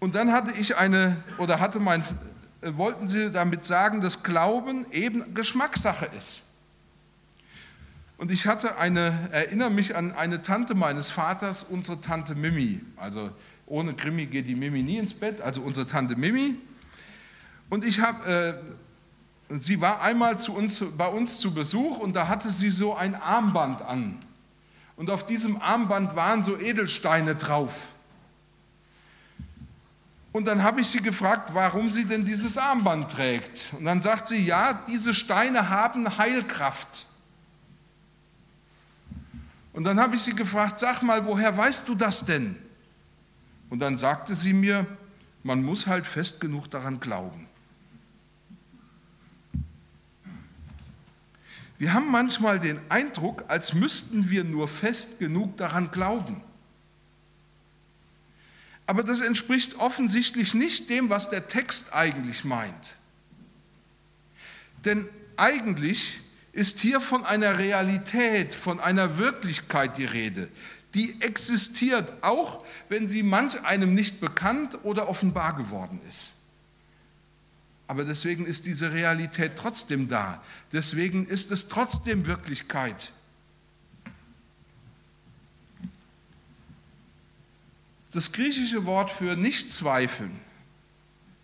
Und 0.00 0.14
dann 0.14 0.32
hatte 0.32 0.52
ich 0.52 0.76
eine, 0.76 1.16
oder 1.38 1.60
hatte 1.60 1.80
mein, 1.80 2.04
wollten 2.60 3.08
sie 3.08 3.32
damit 3.32 3.64
sagen, 3.64 4.02
dass 4.02 4.22
Glauben 4.22 4.84
eben 4.92 5.34
Geschmackssache 5.34 6.10
ist. 6.14 6.42
Und 8.18 8.30
ich 8.30 8.46
hatte 8.46 8.76
eine, 8.76 9.30
erinnere 9.32 9.70
mich 9.70 9.96
an 9.96 10.12
eine 10.12 10.42
Tante 10.42 10.74
meines 10.74 11.10
Vaters, 11.10 11.62
unsere 11.62 11.98
Tante 12.02 12.34
Mimi. 12.34 12.82
Also 12.96 13.30
ohne 13.64 13.94
Krimi 13.94 14.26
geht 14.26 14.46
die 14.46 14.56
Mimi 14.56 14.82
nie 14.82 14.98
ins 14.98 15.14
Bett, 15.14 15.40
also 15.40 15.62
unsere 15.62 15.86
Tante 15.86 16.16
Mimi. 16.16 16.56
Und 17.70 17.82
ich 17.82 18.00
habe, 18.00 18.30
äh, 18.30 18.54
sie 19.50 19.80
war 19.80 20.02
einmal 20.02 20.38
zu 20.38 20.54
uns, 20.54 20.84
bei 20.96 21.08
uns 21.08 21.40
zu 21.40 21.54
Besuch 21.54 21.98
und 21.98 22.14
da 22.14 22.28
hatte 22.28 22.50
sie 22.50 22.70
so 22.70 22.94
ein 22.94 23.14
Armband 23.14 23.82
an. 23.82 24.18
Und 24.96 25.10
auf 25.10 25.24
diesem 25.24 25.60
Armband 25.62 26.16
waren 26.16 26.42
so 26.42 26.58
Edelsteine 26.58 27.34
drauf. 27.34 27.88
Und 30.32 30.44
dann 30.44 30.62
habe 30.62 30.82
ich 30.82 30.88
sie 30.88 31.00
gefragt, 31.00 31.50
warum 31.54 31.90
sie 31.90 32.04
denn 32.04 32.24
dieses 32.24 32.58
Armband 32.58 33.10
trägt. 33.10 33.72
Und 33.78 33.86
dann 33.86 34.00
sagt 34.00 34.28
sie, 34.28 34.44
ja, 34.44 34.74
diese 34.86 35.14
Steine 35.14 35.70
haben 35.70 36.18
Heilkraft. 36.18 37.06
Und 39.72 39.84
dann 39.84 39.98
habe 39.98 40.16
ich 40.16 40.22
sie 40.22 40.34
gefragt, 40.34 40.78
sag 40.78 41.02
mal, 41.02 41.24
woher 41.24 41.56
weißt 41.56 41.88
du 41.88 41.94
das 41.94 42.24
denn? 42.24 42.56
Und 43.70 43.80
dann 43.80 43.96
sagte 43.96 44.34
sie 44.34 44.52
mir, 44.52 44.86
man 45.42 45.62
muss 45.62 45.86
halt 45.86 46.06
fest 46.06 46.40
genug 46.40 46.70
daran 46.70 47.00
glauben. 47.00 47.47
Wir 51.78 51.94
haben 51.94 52.10
manchmal 52.10 52.58
den 52.58 52.80
Eindruck, 52.88 53.44
als 53.48 53.72
müssten 53.72 54.30
wir 54.30 54.42
nur 54.42 54.66
fest 54.66 55.20
genug 55.20 55.56
daran 55.56 55.90
glauben. 55.90 56.42
Aber 58.86 59.04
das 59.04 59.20
entspricht 59.20 59.76
offensichtlich 59.76 60.54
nicht 60.54 60.90
dem, 60.90 61.08
was 61.08 61.30
der 61.30 61.46
Text 61.46 61.94
eigentlich 61.94 62.44
meint. 62.44 62.96
Denn 64.84 65.08
eigentlich 65.36 66.20
ist 66.52 66.80
hier 66.80 67.00
von 67.00 67.24
einer 67.24 67.58
Realität, 67.58 68.54
von 68.54 68.80
einer 68.80 69.18
Wirklichkeit 69.18 69.98
die 69.98 70.04
Rede, 70.04 70.48
die 70.94 71.20
existiert, 71.20 72.12
auch 72.22 72.64
wenn 72.88 73.06
sie 73.06 73.22
manch 73.22 73.62
einem 73.62 73.94
nicht 73.94 74.20
bekannt 74.20 74.78
oder 74.82 75.08
offenbar 75.08 75.54
geworden 75.54 76.00
ist. 76.08 76.32
Aber 77.88 78.04
deswegen 78.04 78.44
ist 78.44 78.66
diese 78.66 78.92
Realität 78.92 79.52
trotzdem 79.56 80.08
da. 80.08 80.42
Deswegen 80.72 81.26
ist 81.26 81.50
es 81.50 81.68
trotzdem 81.68 82.26
Wirklichkeit. 82.26 83.12
Das 88.12 88.32
griechische 88.32 88.84
Wort 88.84 89.10
für 89.10 89.36
nicht 89.36 89.72
zweifeln 89.72 90.38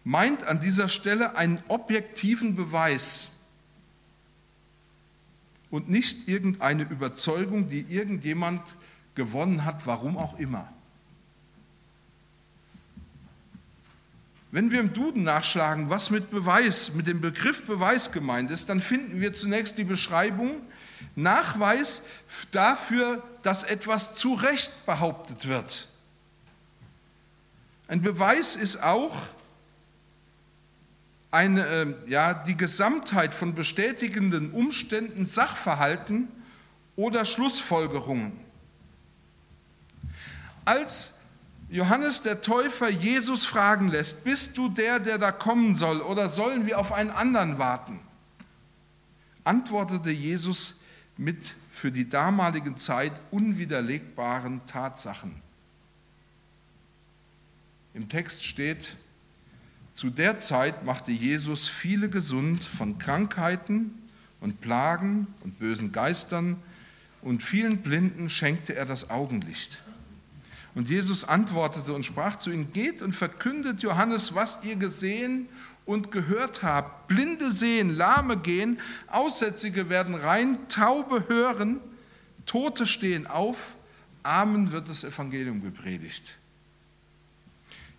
meint 0.05 0.45
an 0.45 0.61
dieser 0.61 0.91
Stelle 0.91 1.35
einen 1.37 1.63
objektiven 1.69 2.57
Beweis 2.57 3.31
und 5.71 5.89
nicht 5.89 6.29
irgendeine 6.29 6.83
Überzeugung, 6.83 7.71
die 7.71 7.81
irgendjemand 7.81 8.61
gewonnen 9.15 9.65
hat, 9.65 9.87
warum 9.87 10.19
auch 10.19 10.39
immer. 10.39 10.71
Wenn 14.55 14.71
wir 14.71 14.79
im 14.79 14.93
Duden 14.93 15.25
nachschlagen, 15.25 15.91
was 15.91 16.11
mit 16.11 16.31
Beweis, 16.31 16.95
mit 16.95 17.09
dem 17.09 17.21
Begriff 17.21 17.67
Beweis 17.67 18.13
gemeint 18.13 18.53
ist, 18.53 18.69
dann 18.69 18.81
finden 18.81 19.21
wir 19.21 19.33
zunächst 19.33 19.79
die 19.79 19.83
Beschreibung 19.83 20.63
Nachweis 21.17 22.05
dafür, 22.53 23.21
dass 23.43 23.65
etwas 23.65 24.15
zu 24.15 24.35
Recht 24.35 24.87
behauptet 24.87 25.49
wird. 25.49 25.89
Ein 27.89 28.03
Beweis 28.03 28.55
ist 28.55 28.81
auch 28.81 29.23
eine, 31.33 31.67
äh, 31.67 31.95
ja, 32.07 32.33
die 32.33 32.57
Gesamtheit 32.57 33.35
von 33.35 33.57
bestätigenden 33.57 34.53
Umständen, 34.53 35.27
Sachverhalten 35.27 36.29
oder 36.95 37.25
Schlussfolgerungen. 37.25 38.39
Als 40.65 41.15
Johannes 41.69 42.23
der 42.23 42.43
Täufer 42.43 42.89
Jesus 42.89 43.45
fragen 43.45 43.89
lässt, 43.89 44.25
bist 44.25 44.57
du 44.59 44.69
der, 44.69 45.01
der 45.01 45.19
da 45.19 45.33
kommen 45.33 45.75
soll, 45.75 46.01
oder 46.01 46.29
sollen 46.29 46.67
wir 46.67 46.79
auf 46.79 46.93
einen 46.93 47.11
anderen 47.11 47.59
warten? 47.59 48.01
Antwortete 49.45 50.11
Jesus 50.11 50.81
mit 51.17 51.55
für 51.71 51.91
die 51.91 52.09
damalige 52.09 52.77
Zeit 52.77 53.13
unwiderlegbaren 53.31 54.65
Tatsachen. 54.67 55.35
Im 57.95 58.09
Text 58.09 58.45
steht, 58.45 58.97
zu 59.95 60.11
der 60.11 60.41
Zeit 60.41 60.85
machte 60.85 61.13
Jesus 61.13 61.69
viele 61.69 62.09
gesund 62.09 62.65
von 62.65 62.99
Krankheiten 62.99 64.03
und 64.41 64.61
Plagen 64.61 65.29
und 65.43 65.59
bösen 65.61 65.93
Geistern 65.93 66.57
und 67.23 67.43
vielen 67.43 67.79
Blinden 67.79 68.29
schenkte 68.29 68.75
er 68.75 68.87
das 68.87 69.11
Augenlicht. 69.11 69.84
Und 70.75 70.89
Jesus 70.89 71.25
antwortete 71.25 71.93
und 71.93 72.05
sprach 72.05 72.37
zu 72.37 72.51
ihnen, 72.51 72.73
geht 72.73 73.01
und 73.01 73.15
verkündet 73.15 73.83
Johannes, 73.83 74.35
was 74.35 74.59
ihr 74.65 74.77
gesehen 74.77 75.49
und 75.87 76.11
gehört 76.11 76.63
habt. 76.63 77.07
Blinde 77.09 77.53
sehen, 77.53 77.97
Lahme 77.97 78.37
gehen, 78.37 78.81
Aussätzige 79.07 79.89
werden 79.89 80.15
rein, 80.15 80.59
Taube 80.69 81.29
hören, 81.29 81.81
Tote 82.47 82.87
stehen 82.87 83.27
auf, 83.27 83.75
Amen 84.23 84.73
wird 84.73 84.89
das 84.89 85.05
Evangelium 85.05 85.63
gepredigt. 85.63 86.39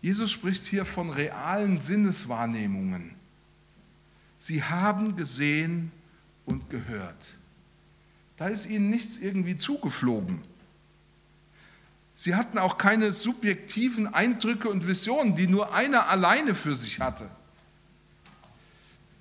Jesus 0.01 0.31
spricht 0.31 0.65
hier 0.65 0.85
von 0.85 1.09
realen 1.11 1.79
Sinneswahrnehmungen. 1.79 3.11
Sie 4.39 4.63
haben 4.63 5.15
gesehen 5.15 5.91
und 6.45 6.69
gehört. 6.69 7.37
Da 8.37 8.47
ist 8.47 8.67
ihnen 8.67 8.89
nichts 8.89 9.17
irgendwie 9.17 9.57
zugeflogen. 9.57 10.41
Sie 12.15 12.35
hatten 12.35 12.57
auch 12.57 12.77
keine 12.77 13.11
subjektiven 13.11 14.13
Eindrücke 14.13 14.69
und 14.69 14.87
Visionen, 14.87 15.35
die 15.35 15.47
nur 15.47 15.73
einer 15.73 16.07
alleine 16.07 16.55
für 16.55 16.75
sich 16.75 17.01
hatte, 17.01 17.29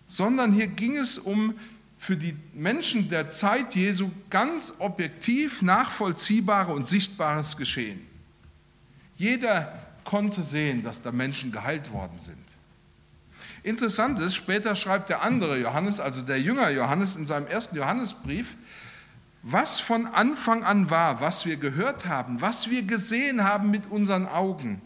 sondern 0.07 0.53
hier 0.53 0.69
ging 0.69 0.97
es 0.97 1.19
um 1.19 1.55
für 1.99 2.17
die 2.17 2.37
Menschen 2.53 3.09
der 3.09 3.31
Zeit 3.31 3.75
Jesu 3.75 4.11
ganz 4.31 4.75
objektiv 4.79 5.63
nachvollziehbare 5.63 6.73
und 6.73 6.87
sichtbares 6.87 7.57
Geschehen. 7.57 8.01
Jeder 9.17 9.73
konnte 10.05 10.43
sehen, 10.43 10.83
dass 10.83 11.03
da 11.03 11.11
Menschen 11.13 11.51
geheilt 11.51 11.93
worden 11.93 12.19
sind. 12.19 12.37
Interessant 13.63 14.21
ist, 14.21 14.35
später 14.35 14.77
schreibt 14.77 15.09
der 15.09 15.23
andere 15.23 15.59
Johannes, 15.59 15.99
also 15.99 16.23
der 16.23 16.41
Jünger 16.41 16.69
Johannes 16.69 17.17
in 17.17 17.25
seinem 17.25 17.47
ersten 17.47 17.77
Johannesbrief, 17.77 18.57
was 19.47 19.79
von 19.79 20.07
Anfang 20.07 20.65
an 20.65 20.89
war, 20.89 21.21
was 21.21 21.45
wir 21.45 21.59
gehört 21.59 22.07
haben, 22.07 22.41
was 22.41 22.71
wir 22.71 22.83
gesehen 22.83 23.45
haben 23.45 23.71
mit 23.71 23.91
unseren 23.91 24.27
Augen, 24.27 24.81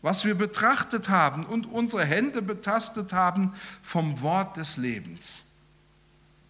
was 0.00 0.24
wir 0.24 0.36
betrachtet 0.36 1.08
haben 1.08 1.44
und 1.44 1.66
unsere 1.66 2.04
Hände 2.04 2.40
betastet 2.40 3.12
haben 3.12 3.52
vom 3.82 4.20
Wort 4.22 4.56
des 4.56 4.76
Lebens. 4.76 5.42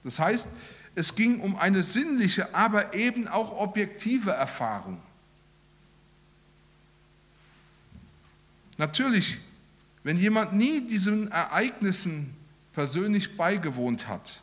Das 0.04 0.18
heißt, 0.18 0.48
es 0.94 1.14
ging 1.14 1.40
um 1.40 1.56
eine 1.56 1.82
sinnliche, 1.82 2.54
aber 2.54 2.92
eben 2.92 3.26
auch 3.26 3.58
objektive 3.58 4.32
Erfahrung. 4.32 5.00
Natürlich, 8.76 9.38
wenn 10.02 10.18
jemand 10.18 10.52
nie 10.52 10.82
diesen 10.82 11.30
Ereignissen 11.30 12.36
persönlich 12.72 13.38
beigewohnt 13.38 14.08
hat, 14.08 14.42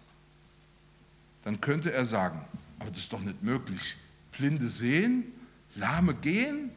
dann 1.43 1.61
könnte 1.61 1.93
er 1.93 2.05
sagen, 2.05 2.41
Aber 2.79 2.89
das 2.89 2.99
ist 2.99 3.13
doch 3.13 3.21
nicht 3.21 3.43
möglich. 3.43 3.95
Blinde 4.37 4.69
sehen, 4.69 5.23
Lahme 5.75 6.13
gehen. 6.13 6.71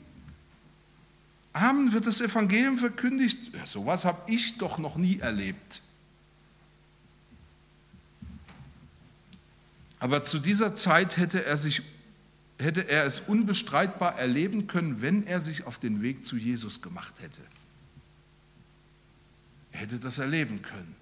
Amen 1.52 1.92
wird 1.92 2.06
das 2.06 2.20
Evangelium 2.20 2.78
verkündigt. 2.78 3.52
Ja, 3.54 3.66
sowas 3.66 4.04
habe 4.04 4.30
ich 4.30 4.56
doch 4.58 4.78
noch 4.78 4.96
nie 4.96 5.18
erlebt. 5.18 5.82
Aber 9.98 10.22
zu 10.22 10.38
dieser 10.38 10.74
Zeit 10.74 11.18
hätte 11.18 11.44
er, 11.44 11.58
sich, 11.58 11.82
hätte 12.58 12.88
er 12.88 13.04
es 13.04 13.20
unbestreitbar 13.20 14.18
erleben 14.18 14.66
können, 14.66 15.02
wenn 15.02 15.26
er 15.26 15.42
sich 15.42 15.66
auf 15.66 15.78
den 15.78 16.00
Weg 16.02 16.24
zu 16.24 16.36
Jesus 16.36 16.80
gemacht 16.80 17.14
hätte. 17.20 17.42
Er 19.72 19.80
hätte 19.80 19.98
das 19.98 20.18
erleben 20.18 20.62
können. 20.62 20.96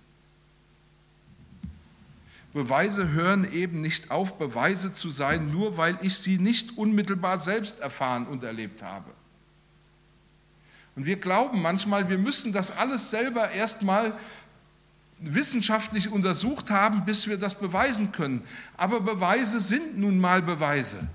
Beweise 2.52 3.10
hören 3.10 3.50
eben 3.52 3.82
nicht 3.82 4.10
auf, 4.10 4.38
Beweise 4.38 4.94
zu 4.94 5.10
sein, 5.10 5.52
nur 5.52 5.76
weil 5.76 5.98
ich 6.02 6.16
sie 6.18 6.38
nicht 6.38 6.78
unmittelbar 6.78 7.38
selbst 7.38 7.80
erfahren 7.80 8.26
und 8.26 8.42
erlebt 8.42 8.82
habe. 8.82 9.10
Und 10.96 11.06
wir 11.06 11.16
glauben 11.16 11.62
manchmal, 11.62 12.08
wir 12.08 12.18
müssen 12.18 12.52
das 12.52 12.76
alles 12.76 13.10
selber 13.10 13.50
erstmal 13.50 14.18
wissenschaftlich 15.20 16.10
untersucht 16.10 16.70
haben, 16.70 17.04
bis 17.04 17.28
wir 17.28 17.36
das 17.36 17.54
beweisen 17.54 18.12
können. 18.12 18.42
Aber 18.76 19.00
Beweise 19.00 19.60
sind 19.60 19.98
nun 19.98 20.18
mal 20.18 20.42
Beweise. 20.42 21.06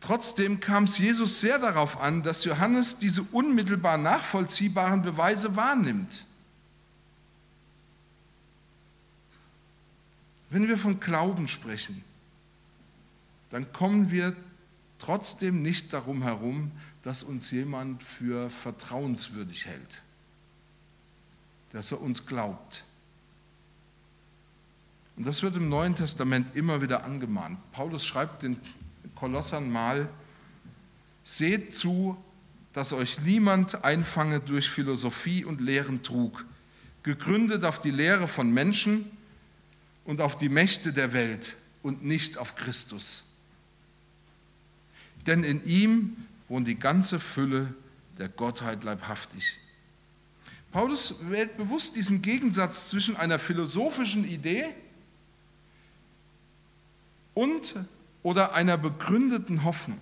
Trotzdem 0.00 0.58
kam 0.58 0.84
es 0.84 0.98
Jesus 0.98 1.40
sehr 1.40 1.60
darauf 1.60 2.00
an, 2.00 2.24
dass 2.24 2.44
Johannes 2.44 2.98
diese 2.98 3.22
unmittelbar 3.22 3.96
nachvollziehbaren 3.96 5.00
Beweise 5.00 5.54
wahrnimmt. 5.54 6.26
Wenn 10.52 10.68
wir 10.68 10.76
von 10.76 11.00
Glauben 11.00 11.48
sprechen, 11.48 12.04
dann 13.48 13.72
kommen 13.72 14.10
wir 14.10 14.36
trotzdem 14.98 15.62
nicht 15.62 15.94
darum 15.94 16.22
herum, 16.22 16.72
dass 17.02 17.22
uns 17.22 17.50
jemand 17.50 18.02
für 18.02 18.50
vertrauenswürdig 18.50 19.64
hält, 19.64 20.02
dass 21.70 21.90
er 21.90 22.02
uns 22.02 22.26
glaubt. 22.26 22.84
Und 25.16 25.26
das 25.26 25.42
wird 25.42 25.56
im 25.56 25.70
Neuen 25.70 25.96
Testament 25.96 26.54
immer 26.54 26.82
wieder 26.82 27.02
angemahnt. 27.04 27.58
Paulus 27.72 28.04
schreibt 28.04 28.42
den 28.42 28.60
Kolossern 29.14 29.72
mal, 29.72 30.06
seht 31.24 31.74
zu, 31.74 32.22
dass 32.74 32.92
euch 32.92 33.20
niemand 33.22 33.86
einfange 33.86 34.40
durch 34.40 34.68
Philosophie 34.68 35.46
und 35.46 35.62
Lehren 35.62 36.02
trug, 36.02 36.44
gegründet 37.02 37.64
auf 37.64 37.80
die 37.80 37.90
Lehre 37.90 38.28
von 38.28 38.52
Menschen 38.52 39.10
und 40.04 40.20
auf 40.20 40.36
die 40.36 40.48
Mächte 40.48 40.92
der 40.92 41.12
Welt 41.12 41.56
und 41.82 42.04
nicht 42.04 42.38
auf 42.38 42.54
Christus 42.54 43.24
denn 45.26 45.44
in 45.44 45.64
ihm 45.64 46.16
wohnt 46.48 46.66
die 46.66 46.78
ganze 46.78 47.20
Fülle 47.20 47.74
der 48.18 48.28
Gottheit 48.28 48.84
leibhaftig. 48.84 49.56
Paulus 50.70 51.16
wählt 51.28 51.56
bewusst 51.56 51.96
diesen 51.96 52.22
Gegensatz 52.22 52.90
zwischen 52.90 53.16
einer 53.16 53.38
philosophischen 53.38 54.28
Idee 54.28 54.64
und 57.34 57.74
oder 58.22 58.54
einer 58.54 58.78
begründeten 58.78 59.64
Hoffnung. 59.64 59.98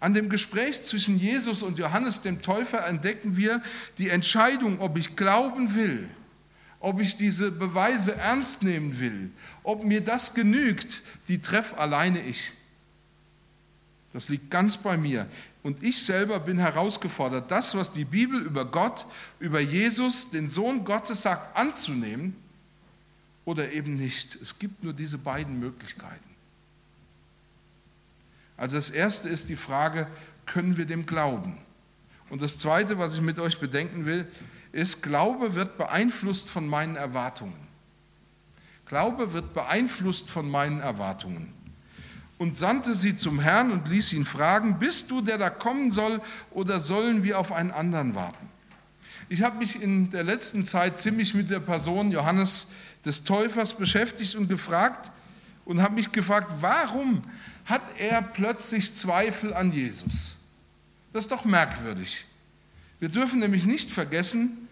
An 0.00 0.14
dem 0.14 0.30
Gespräch 0.30 0.82
zwischen 0.82 1.18
Jesus 1.18 1.62
und 1.62 1.78
Johannes 1.78 2.22
dem 2.22 2.40
Täufer 2.40 2.86
entdecken 2.86 3.36
wir 3.36 3.62
die 3.98 4.08
Entscheidung, 4.08 4.80
ob 4.80 4.96
ich 4.96 5.16
glauben 5.16 5.74
will 5.74 6.08
ob 6.80 7.00
ich 7.00 7.16
diese 7.16 7.52
Beweise 7.52 8.16
ernst 8.16 8.62
nehmen 8.62 8.98
will, 8.98 9.30
ob 9.62 9.84
mir 9.84 10.00
das 10.00 10.34
genügt, 10.34 11.02
die 11.28 11.40
treff 11.40 11.78
alleine 11.78 12.20
ich. 12.22 12.52
Das 14.12 14.28
liegt 14.28 14.50
ganz 14.50 14.76
bei 14.78 14.96
mir. 14.96 15.28
Und 15.62 15.82
ich 15.82 16.02
selber 16.02 16.40
bin 16.40 16.58
herausgefordert, 16.58 17.50
das, 17.50 17.74
was 17.74 17.92
die 17.92 18.06
Bibel 18.06 18.40
über 18.40 18.64
Gott, 18.64 19.06
über 19.38 19.60
Jesus, 19.60 20.30
den 20.30 20.48
Sohn 20.48 20.84
Gottes 20.84 21.22
sagt, 21.22 21.56
anzunehmen 21.56 22.34
oder 23.44 23.70
eben 23.72 23.96
nicht. 23.96 24.36
Es 24.40 24.58
gibt 24.58 24.82
nur 24.82 24.94
diese 24.94 25.18
beiden 25.18 25.60
Möglichkeiten. 25.60 26.30
Also 28.56 28.76
das 28.76 28.90
Erste 28.90 29.28
ist 29.28 29.48
die 29.48 29.56
Frage, 29.56 30.06
können 30.46 30.76
wir 30.76 30.86
dem 30.86 31.06
glauben? 31.06 31.58
Und 32.30 32.42
das 32.42 32.58
Zweite, 32.58 32.98
was 32.98 33.14
ich 33.14 33.20
mit 33.20 33.38
euch 33.38 33.58
bedenken 33.60 34.06
will, 34.06 34.26
ist, 34.72 35.02
Glaube 35.02 35.54
wird 35.54 35.78
beeinflusst 35.78 36.48
von 36.48 36.66
meinen 36.66 36.96
Erwartungen. 36.96 37.58
Glaube 38.86 39.32
wird 39.32 39.54
beeinflusst 39.54 40.30
von 40.30 40.50
meinen 40.50 40.80
Erwartungen. 40.80 41.52
Und 42.38 42.56
sandte 42.56 42.94
sie 42.94 43.16
zum 43.16 43.38
Herrn 43.38 43.70
und 43.70 43.88
ließ 43.88 44.12
ihn 44.14 44.24
fragen, 44.24 44.78
bist 44.78 45.10
du 45.10 45.20
der 45.20 45.38
da 45.38 45.50
kommen 45.50 45.90
soll 45.90 46.20
oder 46.50 46.80
sollen 46.80 47.22
wir 47.22 47.38
auf 47.38 47.52
einen 47.52 47.70
anderen 47.70 48.14
warten? 48.14 48.48
Ich 49.28 49.42
habe 49.42 49.58
mich 49.58 49.80
in 49.80 50.10
der 50.10 50.24
letzten 50.24 50.64
Zeit 50.64 50.98
ziemlich 50.98 51.34
mit 51.34 51.50
der 51.50 51.60
Person 51.60 52.10
Johannes 52.10 52.66
des 53.04 53.22
Täufers 53.24 53.74
beschäftigt 53.74 54.34
und 54.34 54.48
gefragt 54.48 55.10
und 55.64 55.82
habe 55.82 55.94
mich 55.94 56.10
gefragt, 56.10 56.50
warum 56.60 57.22
hat 57.66 57.82
er 57.98 58.22
plötzlich 58.22 58.94
Zweifel 58.94 59.54
an 59.54 59.70
Jesus? 59.70 60.36
Das 61.12 61.24
ist 61.24 61.30
doch 61.30 61.44
merkwürdig. 61.44 62.26
Wir 63.00 63.08
dürfen 63.08 63.40
nämlich 63.40 63.66
nicht 63.66 63.90
vergessen, 63.90 64.68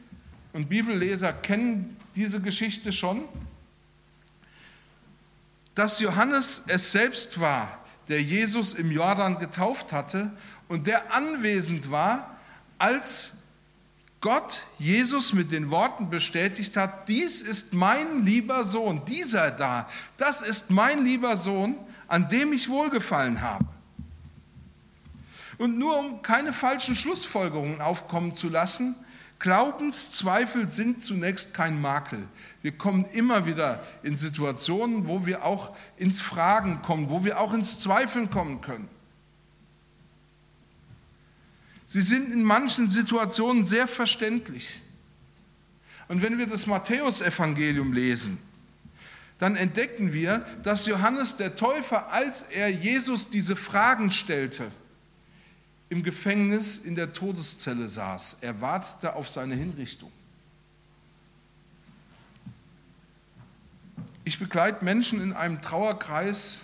und 0.53 0.69
Bibelleser 0.69 1.33
kennen 1.33 1.97
diese 2.17 2.41
Geschichte 2.41 2.93
schon, 2.93 3.25
dass 5.75 6.01
Johannes 6.01 6.63
es 6.67 6.91
selbst 6.91 7.39
war, 7.39 7.85
der 8.09 8.23
Jesus 8.23 8.75
im 8.75 8.91
Jordan 8.91 9.39
getauft 9.39 9.93
hatte 9.93 10.33
und 10.67 10.87
der 10.87 11.15
anwesend 11.15 11.91
war, 11.91 12.37
als 12.79 13.33
Gott 14.21 14.67
Jesus 14.79 15.33
mit 15.33 15.53
den 15.53 15.71
Worten 15.71 16.11
bestätigt 16.11 16.77
hat, 16.77 17.09
dies 17.09 17.41
ist 17.41 17.73
mein 17.73 18.25
lieber 18.25 18.65
Sohn, 18.65 19.05
dieser 19.05 19.51
da, 19.53 19.89
das 20.17 20.41
ist 20.41 20.71
mein 20.71 21.05
lieber 21.05 21.37
Sohn, 21.37 21.77
an 22.09 22.29
dem 22.29 22.53
ich 22.53 22.69
wohlgefallen 22.69 23.43
habe. 23.43 23.67
Und 25.59 25.79
nur 25.79 25.99
um 25.99 26.23
keine 26.23 26.53
falschen 26.53 26.95
Schlussfolgerungen 26.95 27.81
aufkommen 27.81 28.35
zu 28.35 28.49
lassen, 28.49 28.95
Glaubenszweifel 29.41 30.73
sind 30.73 31.03
zunächst 31.03 31.55
kein 31.55 31.81
Makel. 31.81 32.27
Wir 32.63 32.73
kommen 32.73 33.05
immer 33.13 33.47
wieder 33.47 33.85
in 34.03 34.17
Situationen, 34.17 35.07
wo 35.07 35.27
wir 35.27 35.45
auch 35.45 35.77
ins 35.97 36.21
Fragen 36.21 36.83
kommen, 36.83 37.11
wo 37.11 37.25
wir 37.25 37.39
auch 37.39 37.53
ins 37.53 37.79
Zweifeln 37.79 38.31
kommen 38.31 38.61
können. 38.61 38.89
Sie 41.87 42.03
sind 42.03 42.33
in 42.33 42.43
manchen 42.43 42.89
Situationen 42.89 43.65
sehr 43.65 43.89
verständlich. 43.89 44.83
Und 46.09 46.23
wenn 46.23 46.39
wir 46.39 46.47
das 46.47 46.67
Matthäusevangelium 46.67 47.93
lesen, 47.93 48.39
dann 49.39 49.55
entdecken 49.57 50.13
wir, 50.13 50.45
dass 50.65 50.87
Johannes 50.87 51.37
der 51.37 51.55
Täufer, 51.55 52.13
als 52.13 52.43
er 52.43 52.69
Jesus 52.69 53.31
diese 53.31 53.55
Fragen 53.55 54.11
stellte, 54.11 54.73
im 55.91 56.03
Gefängnis 56.03 56.79
in 56.79 56.95
der 56.95 57.13
Todeszelle 57.13 57.89
saß. 57.89 58.39
Er 58.41 58.61
wartete 58.61 59.15
auf 59.15 59.31
seine 59.31 59.55
Hinrichtung. 59.55 60.13
Ich 64.25 64.39
begleite 64.39 64.85
Menschen 64.85 65.23
in 65.23 65.33
einem 65.33 65.63
Trauerkreis, 65.63 66.63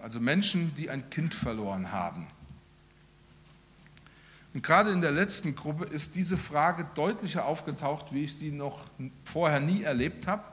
also 0.00 0.20
Menschen, 0.20 0.74
die 0.76 0.88
ein 0.88 1.10
Kind 1.10 1.34
verloren 1.34 1.92
haben. 1.92 2.26
Und 4.54 4.62
gerade 4.62 4.90
in 4.90 5.02
der 5.02 5.12
letzten 5.12 5.54
Gruppe 5.54 5.84
ist 5.84 6.14
diese 6.14 6.38
Frage 6.38 6.86
deutlicher 6.94 7.44
aufgetaucht, 7.44 8.14
wie 8.14 8.24
ich 8.24 8.36
sie 8.36 8.50
noch 8.50 8.86
vorher 9.24 9.60
nie 9.60 9.82
erlebt 9.82 10.26
habe, 10.26 10.44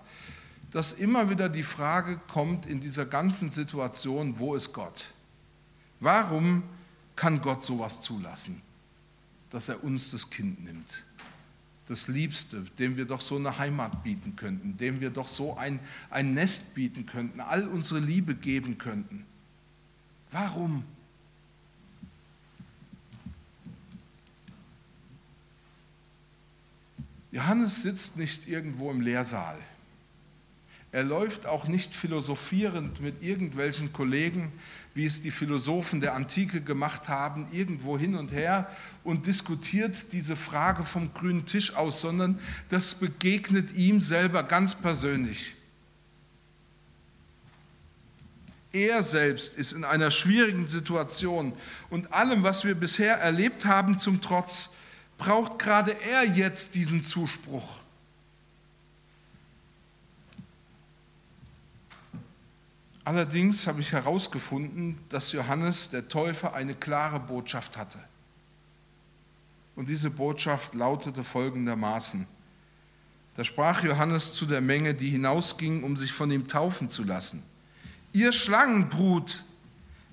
dass 0.71 0.91
immer 0.91 1.29
wieder 1.29 1.47
die 1.47 1.63
Frage 1.63 2.19
kommt 2.27 2.65
in 2.65 2.81
dieser 2.81 3.05
ganzen 3.05 3.47
Situation, 3.47 4.39
wo 4.39 4.55
ist 4.55 4.73
Gott? 4.73 5.13
Warum 6.01 6.63
kann 7.15 7.41
Gott 7.41 7.63
sowas 7.63 8.01
zulassen, 8.01 8.61
dass 9.49 9.69
er 9.69 9.83
uns 9.83 10.11
das 10.11 10.29
Kind 10.29 10.63
nimmt? 10.63 11.03
Das 11.87 12.07
Liebste, 12.07 12.65
dem 12.79 12.97
wir 12.97 13.05
doch 13.05 13.21
so 13.21 13.35
eine 13.35 13.57
Heimat 13.57 14.03
bieten 14.03 14.35
könnten, 14.35 14.77
dem 14.77 15.01
wir 15.01 15.09
doch 15.09 15.27
so 15.27 15.57
ein, 15.57 15.79
ein 16.09 16.33
Nest 16.33 16.75
bieten 16.75 17.05
könnten, 17.05 17.41
all 17.41 17.67
unsere 17.67 17.99
Liebe 17.99 18.35
geben 18.35 18.77
könnten. 18.77 19.25
Warum? 20.31 20.83
Johannes 27.31 27.81
sitzt 27.81 28.15
nicht 28.15 28.47
irgendwo 28.47 28.91
im 28.91 29.01
Lehrsaal. 29.01 29.57
Er 30.91 31.03
läuft 31.03 31.47
auch 31.47 31.67
nicht 31.67 31.95
philosophierend 31.95 33.01
mit 33.01 33.23
irgendwelchen 33.23 33.91
Kollegen, 33.91 34.51
wie 34.95 35.05
es 35.05 35.21
die 35.21 35.31
Philosophen 35.31 36.01
der 36.01 36.13
Antike 36.13 36.61
gemacht 36.61 37.07
haben, 37.07 37.47
irgendwo 37.51 37.97
hin 37.97 38.15
und 38.15 38.31
her 38.31 38.69
und 39.03 39.25
diskutiert 39.25 40.13
diese 40.13 40.35
Frage 40.35 40.83
vom 40.83 41.13
grünen 41.13 41.45
Tisch 41.45 41.75
aus, 41.75 42.01
sondern 42.01 42.39
das 42.69 42.95
begegnet 42.95 43.73
ihm 43.73 44.01
selber 44.01 44.43
ganz 44.43 44.75
persönlich. 44.75 45.55
Er 48.71 49.03
selbst 49.03 49.55
ist 49.55 49.71
in 49.71 49.83
einer 49.83 50.09
schwierigen 50.09 50.67
Situation 50.67 51.53
und 51.89 52.13
allem, 52.13 52.41
was 52.41 52.65
wir 52.65 52.73
bisher 52.73 53.17
erlebt 53.17 53.65
haben 53.65 53.99
zum 53.99 54.19
Trotz, 54.21 54.69
braucht 55.17 55.59
gerade 55.59 55.95
er 56.09 56.25
jetzt 56.25 56.73
diesen 56.73 57.03
Zuspruch. 57.03 57.82
Allerdings 63.05 63.67
habe 63.67 63.81
ich 63.81 63.91
herausgefunden, 63.91 64.97
dass 65.09 65.31
Johannes 65.31 65.89
der 65.89 66.07
Täufer 66.07 66.53
eine 66.53 66.73
klare 66.73 67.19
Botschaft 67.19 67.77
hatte. 67.77 67.99
Und 69.75 69.89
diese 69.89 70.09
Botschaft 70.09 70.73
lautete 70.75 71.23
folgendermaßen. 71.23 72.27
Da 73.35 73.43
sprach 73.43 73.83
Johannes 73.83 74.33
zu 74.33 74.45
der 74.45 74.61
Menge, 74.61 74.93
die 74.93 75.09
hinausging, 75.09 75.83
um 75.83 75.97
sich 75.97 76.13
von 76.13 76.31
ihm 76.31 76.47
taufen 76.47 76.89
zu 76.89 77.03
lassen 77.03 77.43
ihr 78.13 78.31
Schlangenbrut, 78.31 79.43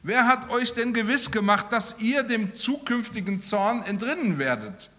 wer 0.02 0.26
hat 0.26 0.50
euch 0.50 0.72
denn 0.72 0.92
gewiss 0.92 1.30
gemacht, 1.30 1.66
dass 1.70 2.00
ihr 2.00 2.22
dem 2.22 2.56
zukünftigen 2.56 3.40
Zorn 3.42 3.82
entrinnen 3.82 4.38
werdet? 4.38 4.90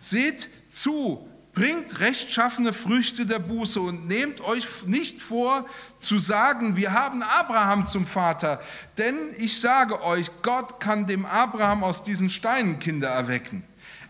Seht 0.00 0.50
zu, 0.72 1.26
bringt 1.54 2.00
rechtschaffene 2.00 2.72
Früchte 2.72 3.26
der 3.26 3.38
Buße 3.38 3.80
und 3.80 4.06
nehmt 4.08 4.40
euch 4.40 4.84
nicht 4.86 5.22
vor 5.22 5.66
zu 6.00 6.18
sagen, 6.18 6.76
wir 6.76 6.92
haben 6.92 7.22
Abraham 7.22 7.86
zum 7.86 8.06
Vater, 8.06 8.60
denn 8.98 9.16
ich 9.38 9.60
sage 9.60 10.02
euch, 10.02 10.30
Gott 10.42 10.80
kann 10.80 11.06
dem 11.06 11.24
Abraham 11.24 11.84
aus 11.84 12.02
diesen 12.02 12.28
Steinen 12.28 12.80
Kinder 12.80 13.08
erwecken. 13.08 13.64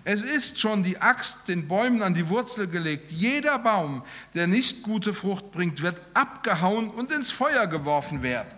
Es 0.07 0.23
ist 0.23 0.61
schon 0.61 0.83
die 0.83 1.01
Axt 1.01 1.49
den 1.49 1.67
Bäumen 1.67 2.03
an 2.03 2.13
die 2.13 2.29
Wurzel 2.29 2.69
gelegt. 2.69 3.11
Jeder 3.11 3.59
Baum, 3.59 4.03
der 4.35 4.47
nicht 4.47 4.83
gute 4.83 5.15
Frucht 5.15 5.51
bringt, 5.51 5.81
wird 5.81 6.01
abgehauen 6.13 6.91
und 6.91 7.11
ins 7.11 7.31
Feuer 7.31 7.67
geworfen 7.67 8.23
werden. 8.23 8.53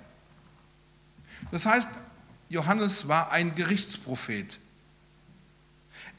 Das 1.52 1.66
heißt, 1.66 1.90
Johannes 2.48 3.06
war 3.06 3.30
ein 3.30 3.54
Gerichtsprophet. 3.54 4.58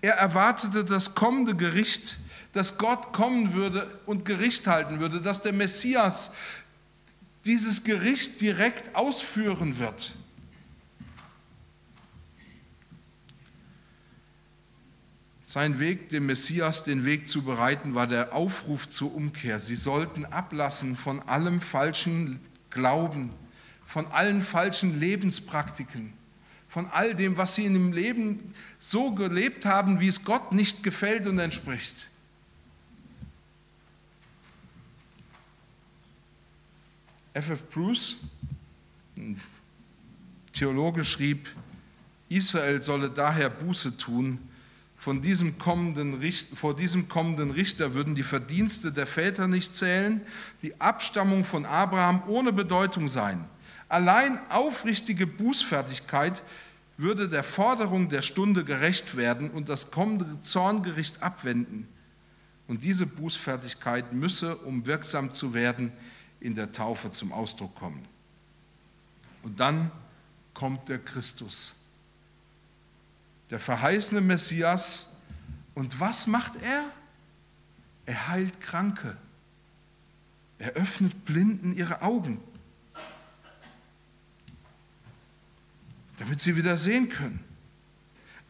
Er 0.02 0.14
erwartete 0.14 0.86
das 0.86 1.16
kommende 1.16 1.56
Gericht, 1.56 2.20
dass 2.58 2.80
Gott 2.80 3.14
kommen 3.14 3.54
würde 3.54 3.88
und 4.08 4.26
Gericht 4.26 4.66
halten 4.66 5.00
würde, 5.00 5.22
dass 5.22 5.44
der 5.44 5.54
Messias 5.54 6.32
dieses 7.46 7.84
Gericht 7.84 8.42
direkt 8.42 8.96
ausführen 8.96 9.78
wird. 9.78 10.16
Sein 15.44 15.80
Weg, 15.80 16.10
dem 16.10 16.26
Messias 16.26 16.84
den 16.84 17.06
Weg 17.06 17.30
zu 17.30 17.44
bereiten, 17.44 17.94
war 17.94 18.08
der 18.08 18.34
Aufruf 18.34 18.90
zur 18.90 19.14
Umkehr. 19.14 19.60
Sie 19.60 19.76
sollten 19.76 20.26
ablassen 20.26 20.98
von 20.98 21.22
allem 21.22 21.62
falschen 21.62 22.40
Glauben, 22.72 23.30
von 23.86 24.08
allen 24.08 24.42
falschen 24.42 25.00
Lebenspraktiken, 25.00 26.12
von 26.68 26.88
all 26.88 27.14
dem, 27.14 27.38
was 27.38 27.54
sie 27.54 27.66
in 27.66 27.76
dem 27.76 27.94
Leben 27.94 28.56
so 28.80 29.12
gelebt 29.14 29.66
haben, 29.66 30.00
wie 30.00 30.08
es 30.08 30.24
Gott 30.24 30.54
nicht 30.54 30.82
gefällt 30.82 31.28
und 31.28 31.38
entspricht. 31.38 32.10
F.F. 37.38 37.70
Bruce, 37.70 38.16
ein 39.16 39.40
Theologe, 40.54 41.06
schrieb, 41.06 41.48
Israel 42.30 42.82
solle 42.82 43.12
daher 43.12 43.52
Buße 43.52 43.96
tun, 43.96 44.40
von 44.98 45.22
diesem 45.22 45.60
kommenden 45.60 46.20
vor 46.56 46.76
diesem 46.76 47.08
kommenden 47.08 47.52
Richter 47.52 47.94
würden 47.94 48.16
die 48.16 48.24
Verdienste 48.24 48.92
der 48.92 49.06
Väter 49.06 49.48
nicht 49.48 49.76
zählen, 49.76 50.22
die 50.64 50.82
Abstammung 50.82 51.44
von 51.44 51.68
Abraham 51.68 52.24
ohne 52.26 52.52
Bedeutung 52.52 53.08
sein. 53.08 53.46
Allein 53.88 54.40
aufrichtige 54.50 55.28
Bußfertigkeit 55.28 56.42
würde 56.98 57.30
der 57.30 57.44
Forderung 57.44 58.10
der 58.10 58.24
Stunde 58.24 58.64
gerecht 58.64 59.16
werden 59.16 59.52
und 59.52 59.70
das 59.70 59.92
kommende 59.92 60.42
Zorngericht 60.42 61.22
abwenden. 61.22 61.88
Und 62.68 62.84
diese 62.84 63.06
Bußfertigkeit 63.06 64.12
müsse, 64.12 64.58
um 64.58 64.88
wirksam 64.88 65.34
zu 65.34 65.54
werden, 65.54 65.92
in 66.40 66.56
der 66.56 66.72
Taufe 66.72 67.12
zum 67.12 67.32
Ausdruck 67.32 67.76
kommen. 67.76 68.06
Und 69.44 69.60
dann 69.60 69.92
kommt 70.54 70.90
der 70.90 71.00
Christus 71.00 71.76
der 73.50 73.60
verheißene 73.60 74.22
Messias. 74.22 75.08
Und 75.74 76.00
was 76.00 76.28
macht 76.28 76.54
er? 76.62 76.86
Er 78.06 78.28
heilt 78.30 78.60
Kranke. 78.62 79.18
Er 80.60 80.72
öffnet 80.72 81.26
Blinden 81.26 81.76
ihre 81.76 82.02
Augen, 82.02 82.40
damit 86.18 86.42
sie 86.42 86.56
wieder 86.56 86.78
sehen 86.78 87.10
können. 87.10 87.44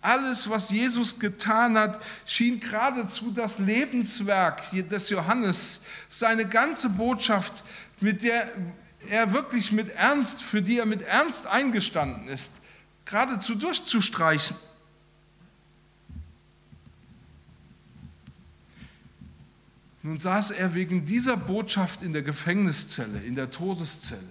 Alles, 0.02 0.50
was 0.50 0.70
Jesus 0.70 1.20
getan 1.20 1.78
hat, 1.78 2.02
schien 2.26 2.60
geradezu 2.60 3.32
das 3.32 3.60
Lebenswerk 3.60 4.62
des 4.72 5.10
Johannes, 5.10 5.82
seine 6.08 6.48
ganze 6.48 6.90
Botschaft, 6.90 7.64
mit 8.00 8.22
der 8.22 8.48
er 9.10 9.34
wirklich 9.34 9.72
mit 9.72 9.90
Ernst, 9.90 10.42
für 10.42 10.62
die 10.62 10.80
er 10.80 10.86
mit 10.86 11.02
Ernst 11.02 11.48
eingestanden 11.48 12.28
ist, 12.28 12.54
geradezu 13.06 13.56
durchzustreichen. 13.56 14.56
Nun 20.04 20.20
saß 20.20 20.52
er 20.52 20.74
wegen 20.74 21.06
dieser 21.06 21.36
Botschaft 21.36 22.02
in 22.02 22.14
der 22.14 22.22
Gefängniszelle, 22.22 23.20
in 23.20 23.36
der 23.36 23.52
Todeszelle. 23.52 24.22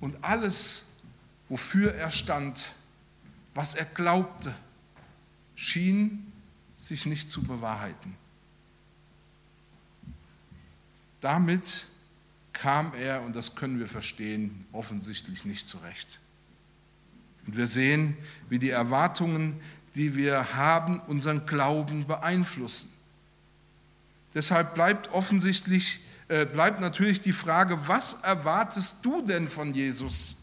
Und 0.00 0.22
alles, 0.22 0.84
wofür 1.48 1.94
er 1.94 2.10
stand, 2.10 2.72
was 3.54 3.74
er 3.74 3.84
glaubte, 3.84 4.54
schien 5.54 6.32
sich 6.76 7.06
nicht 7.06 7.30
zu 7.30 7.42
bewahrheiten. 7.42 8.16
Damit 11.20 11.86
kam 12.52 12.94
er, 12.94 13.22
und 13.22 13.36
das 13.36 13.54
können 13.54 13.78
wir 13.78 13.88
verstehen, 13.88 14.66
offensichtlich 14.72 15.44
nicht 15.44 15.68
zurecht. 15.68 16.20
Und 17.46 17.56
wir 17.56 17.66
sehen, 17.66 18.16
wie 18.48 18.58
die 18.58 18.70
Erwartungen, 18.70 19.60
die 19.94 20.16
wir 20.16 20.54
haben, 20.54 21.00
unseren 21.00 21.46
Glauben 21.46 22.06
beeinflussen. 22.06 22.90
Deshalb 24.34 24.74
bleibt 24.74 25.12
offensichtlich, 25.12 26.00
äh, 26.28 26.46
bleibt 26.46 26.80
natürlich 26.80 27.20
die 27.20 27.32
Frage, 27.32 27.86
was 27.86 28.14
erwartest 28.22 29.04
du 29.04 29.22
denn 29.22 29.48
von 29.48 29.74
Jesus? 29.74 30.36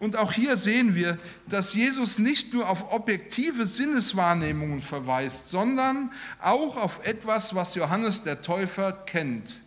Und 0.00 0.16
auch 0.16 0.32
hier 0.32 0.56
sehen 0.56 0.94
wir, 0.94 1.18
dass 1.48 1.74
Jesus 1.74 2.18
nicht 2.18 2.54
nur 2.54 2.68
auf 2.68 2.92
objektive 2.92 3.66
Sinneswahrnehmungen 3.66 4.80
verweist, 4.80 5.48
sondern 5.48 6.12
auch 6.40 6.76
auf 6.76 7.04
etwas, 7.04 7.54
was 7.54 7.74
Johannes 7.74 8.22
der 8.22 8.42
Täufer 8.42 8.92
kennt 8.92 9.60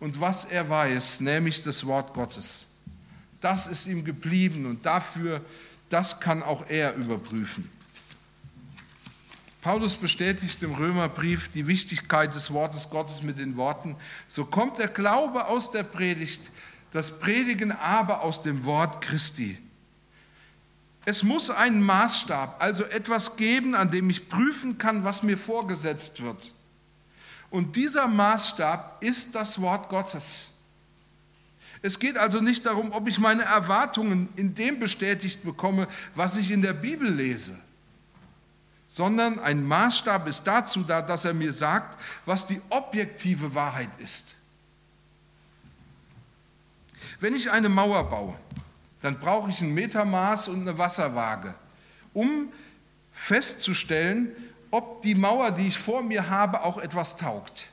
und 0.00 0.20
was 0.20 0.44
er 0.44 0.68
weiß, 0.68 1.20
nämlich 1.20 1.62
das 1.62 1.86
Wort 1.86 2.14
Gottes. 2.14 2.66
Das 3.40 3.68
ist 3.68 3.86
ihm 3.86 4.04
geblieben 4.04 4.66
und 4.66 4.84
dafür, 4.84 5.40
das 5.88 6.18
kann 6.18 6.42
auch 6.42 6.68
er 6.68 6.96
überprüfen. 6.96 7.70
Paulus 9.62 9.96
bestätigt 9.96 10.62
im 10.62 10.74
Römerbrief 10.74 11.48
die 11.48 11.66
Wichtigkeit 11.66 12.34
des 12.34 12.52
Wortes 12.52 12.90
Gottes 12.90 13.22
mit 13.22 13.38
den 13.38 13.56
Worten, 13.56 13.96
so 14.26 14.44
kommt 14.44 14.78
der 14.78 14.88
Glaube 14.88 15.46
aus 15.46 15.70
der 15.70 15.82
Predigt, 15.82 16.40
das 16.92 17.18
Predigen 17.20 17.72
aber 17.72 18.22
aus 18.22 18.42
dem 18.42 18.64
Wort 18.64 19.00
Christi. 19.00 19.58
Es 21.06 21.22
muss 21.22 21.48
einen 21.48 21.82
Maßstab, 21.82 22.62
also 22.62 22.84
etwas 22.84 23.36
geben, 23.36 23.74
an 23.74 23.90
dem 23.90 24.10
ich 24.10 24.28
prüfen 24.28 24.76
kann, 24.76 25.04
was 25.04 25.22
mir 25.22 25.38
vorgesetzt 25.38 26.22
wird. 26.22 26.52
Und 27.48 27.76
dieser 27.76 28.06
Maßstab 28.06 29.02
ist 29.02 29.34
das 29.34 29.58
Wort 29.60 29.88
Gottes. 29.88 30.50
Es 31.80 31.98
geht 31.98 32.18
also 32.18 32.42
nicht 32.42 32.66
darum, 32.66 32.92
ob 32.92 33.08
ich 33.08 33.18
meine 33.18 33.44
Erwartungen 33.44 34.28
in 34.36 34.54
dem 34.54 34.78
bestätigt 34.78 35.42
bekomme, 35.44 35.88
was 36.14 36.36
ich 36.36 36.50
in 36.50 36.60
der 36.60 36.74
Bibel 36.74 37.08
lese 37.08 37.56
sondern 38.88 39.38
ein 39.38 39.64
Maßstab 39.64 40.28
ist 40.28 40.44
dazu 40.44 40.82
da, 40.82 41.02
dass 41.02 41.24
er 41.24 41.34
mir 41.34 41.52
sagt, 41.52 42.00
was 42.24 42.46
die 42.46 42.60
objektive 42.70 43.54
Wahrheit 43.54 43.90
ist. 43.98 44.36
Wenn 47.20 47.34
ich 47.34 47.50
eine 47.50 47.68
Mauer 47.68 48.08
baue, 48.08 48.36
dann 49.06 49.20
brauche 49.20 49.50
ich 49.50 49.60
ein 49.60 49.72
Metermaß 49.72 50.48
und 50.48 50.62
eine 50.62 50.78
Wasserwaage, 50.78 51.54
um 52.12 52.52
festzustellen, 53.12 54.32
ob 54.72 55.00
die 55.02 55.14
Mauer, 55.14 55.52
die 55.52 55.68
ich 55.68 55.78
vor 55.78 56.02
mir 56.02 56.28
habe, 56.28 56.64
auch 56.64 56.76
etwas 56.76 57.16
taugt. 57.16 57.68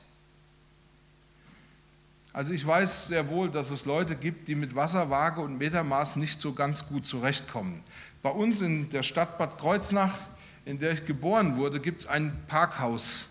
Also 2.32 2.52
ich 2.52 2.64
weiß 2.64 3.08
sehr 3.08 3.28
wohl, 3.28 3.50
dass 3.50 3.72
es 3.72 3.84
Leute 3.84 4.14
gibt, 4.14 4.46
die 4.46 4.54
mit 4.54 4.76
Wasserwaage 4.76 5.40
und 5.40 5.58
Metermaß 5.58 6.14
nicht 6.16 6.40
so 6.40 6.52
ganz 6.52 6.86
gut 6.86 7.04
zurechtkommen. 7.04 7.82
Bei 8.22 8.30
uns 8.30 8.60
in 8.60 8.88
der 8.90 9.02
Stadt 9.02 9.36
Bad 9.36 9.58
Kreuznach, 9.58 10.20
in 10.64 10.78
der 10.78 10.92
ich 10.92 11.04
geboren 11.04 11.56
wurde, 11.56 11.80
gibt 11.80 12.02
es 12.02 12.06
ein 12.06 12.44
Parkhaus. 12.46 13.26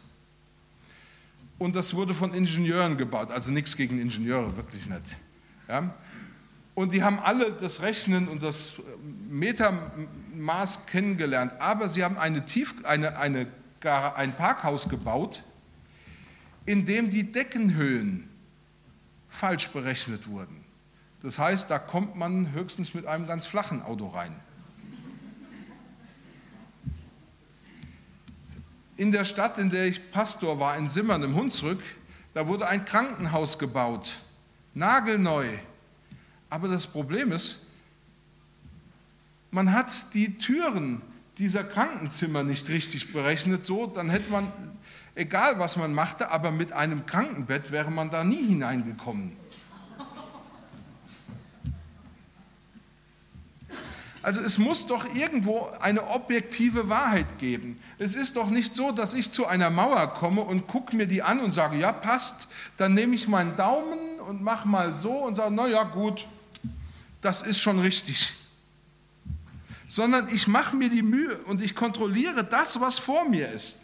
Und 1.57 1.73
das 1.73 1.93
wurde 1.93 2.13
von 2.13 2.33
Ingenieuren 2.33 2.97
gebaut, 2.97 3.31
also 3.31 3.49
nichts 3.49 3.77
gegen 3.77 3.97
Ingenieure, 4.01 4.57
wirklich 4.57 4.87
nicht. 4.87 5.15
Ja? 5.69 5.93
Und 6.75 6.93
die 6.93 7.03
haben 7.03 7.19
alle 7.19 7.51
das 7.51 7.81
Rechnen 7.81 8.27
und 8.27 8.41
das 8.41 8.81
Metermaß 9.29 10.87
kennengelernt, 10.87 11.53
aber 11.59 11.87
sie 11.87 12.03
haben 12.03 12.17
eine 12.17 12.45
Tief, 12.45 12.73
eine, 12.83 13.17
eine, 13.17 13.47
ein 13.81 14.35
Parkhaus 14.35 14.89
gebaut, 14.89 15.43
in 16.65 16.85
dem 16.85 17.11
die 17.11 17.31
Deckenhöhen 17.31 18.29
falsch 19.29 19.69
berechnet 19.69 20.27
wurden. 20.27 20.63
Das 21.21 21.39
heißt, 21.39 21.69
da 21.69 21.79
kommt 21.79 22.15
man 22.15 22.51
höchstens 22.51 22.93
mit 22.93 23.05
einem 23.05 23.27
ganz 23.27 23.45
flachen 23.45 23.81
Auto 23.81 24.07
rein. 24.07 24.35
In 28.97 29.11
der 29.11 29.25
Stadt, 29.25 29.57
in 29.57 29.69
der 29.69 29.87
ich 29.87 30.11
Pastor 30.11 30.59
war, 30.59 30.77
in 30.77 30.89
Simmern 30.89 31.23
im 31.23 31.35
Hunsrück, 31.35 31.81
da 32.33 32.47
wurde 32.47 32.67
ein 32.67 32.85
Krankenhaus 32.85 33.57
gebaut, 33.57 34.17
nagelneu. 34.73 35.47
Aber 36.53 36.67
das 36.67 36.85
Problem 36.85 37.31
ist, 37.31 37.65
man 39.49 39.73
hat 39.73 40.13
die 40.13 40.37
Türen 40.37 41.01
dieser 41.39 41.63
Krankenzimmer 41.63 42.43
nicht 42.43 42.69
richtig 42.69 43.11
berechnet, 43.11 43.65
so, 43.65 43.87
dann 43.87 44.11
hätte 44.11 44.29
man 44.29 44.53
egal 45.15 45.57
was 45.57 45.77
man 45.77 45.95
machte, 45.95 46.29
aber 46.29 46.51
mit 46.51 46.71
einem 46.71 47.07
Krankenbett 47.07 47.71
wäre 47.71 47.89
man 47.89 48.11
da 48.11 48.23
nie 48.23 48.45
hineingekommen. 48.45 49.35
Also 54.21 54.41
es 54.41 54.59
muss 54.59 54.85
doch 54.85 55.11
irgendwo 55.15 55.71
eine 55.81 56.07
objektive 56.11 56.87
Wahrheit 56.87 57.39
geben. 57.39 57.79
Es 57.97 58.13
ist 58.13 58.35
doch 58.35 58.51
nicht 58.51 58.75
so, 58.75 58.91
dass 58.91 59.15
ich 59.15 59.31
zu 59.31 59.47
einer 59.47 59.71
Mauer 59.71 60.13
komme 60.13 60.41
und 60.41 60.67
gucke 60.67 60.95
mir 60.95 61.07
die 61.07 61.23
an 61.23 61.39
und 61.39 61.51
sage, 61.51 61.79
ja 61.79 61.91
passt, 61.91 62.47
dann 62.77 62.93
nehme 62.93 63.15
ich 63.15 63.27
meinen 63.27 63.55
Daumen 63.55 64.19
und 64.19 64.43
mache 64.43 64.67
mal 64.67 64.99
so 64.99 65.13
und 65.25 65.33
sage, 65.33 65.51
na 65.51 65.67
ja 65.67 65.83
gut, 65.83 66.27
das 67.23 67.41
ist 67.41 67.59
schon 67.59 67.79
richtig. 67.79 68.33
Sondern 69.87 70.27
ich 70.29 70.47
mache 70.47 70.75
mir 70.75 70.89
die 70.89 71.03
Mühe 71.03 71.37
und 71.45 71.61
ich 71.61 71.75
kontrolliere 71.75 72.43
das, 72.43 72.79
was 72.79 72.99
vor 72.99 73.27
mir 73.27 73.51
ist. 73.51 73.79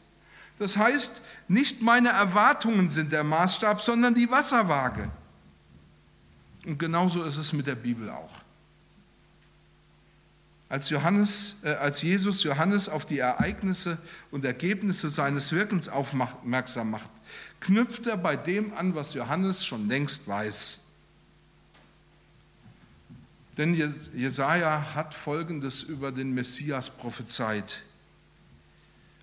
Das 0.60 0.76
heißt, 0.76 1.22
nicht 1.48 1.82
meine 1.82 2.10
Erwartungen 2.10 2.90
sind 2.90 3.12
der 3.12 3.24
Maßstab, 3.24 3.82
sondern 3.82 4.14
die 4.14 4.30
Wasserwaage. 4.30 5.10
Und 6.66 6.78
genauso 6.78 7.24
ist 7.24 7.38
es 7.38 7.54
mit 7.54 7.66
der 7.66 7.76
Bibel 7.76 8.10
auch. 8.10 8.42
Als, 10.68 10.90
Johannes, 10.90 11.56
äh, 11.64 11.72
als 11.72 12.02
Jesus 12.04 12.44
Johannes 12.44 12.90
auf 12.90 13.06
die 13.06 13.18
Ereignisse 13.18 13.98
und 14.30 14.46
Ergebnisse 14.46 15.10
seines 15.10 15.52
Wirkens 15.52 15.90
aufmerksam 15.90 16.92
macht, 16.92 17.10
knüpft 17.60 18.06
er 18.06 18.18
bei 18.18 18.36
dem 18.36 18.74
an, 18.74 18.94
was 18.94 19.16
Johannes 19.16 19.66
schon 19.66 19.88
längst 19.88 20.28
weiß. 20.28 20.80
Denn 23.60 23.76
Jesaja 24.16 24.96
hat 24.96 25.14
Folgendes 25.14 25.84
über 25.84 26.14
den 26.14 26.34
Messias 26.34 26.90
prophezeit. 26.90 27.82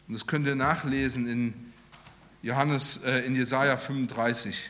Und 0.07 0.13
das 0.13 0.27
könnt 0.27 0.47
ihr 0.47 0.55
nachlesen 0.55 1.27
in, 1.27 1.55
Johannes, 2.43 3.03
äh, 3.03 3.21
in 3.21 3.35
Jesaja 3.35 3.79
35. 3.79 4.69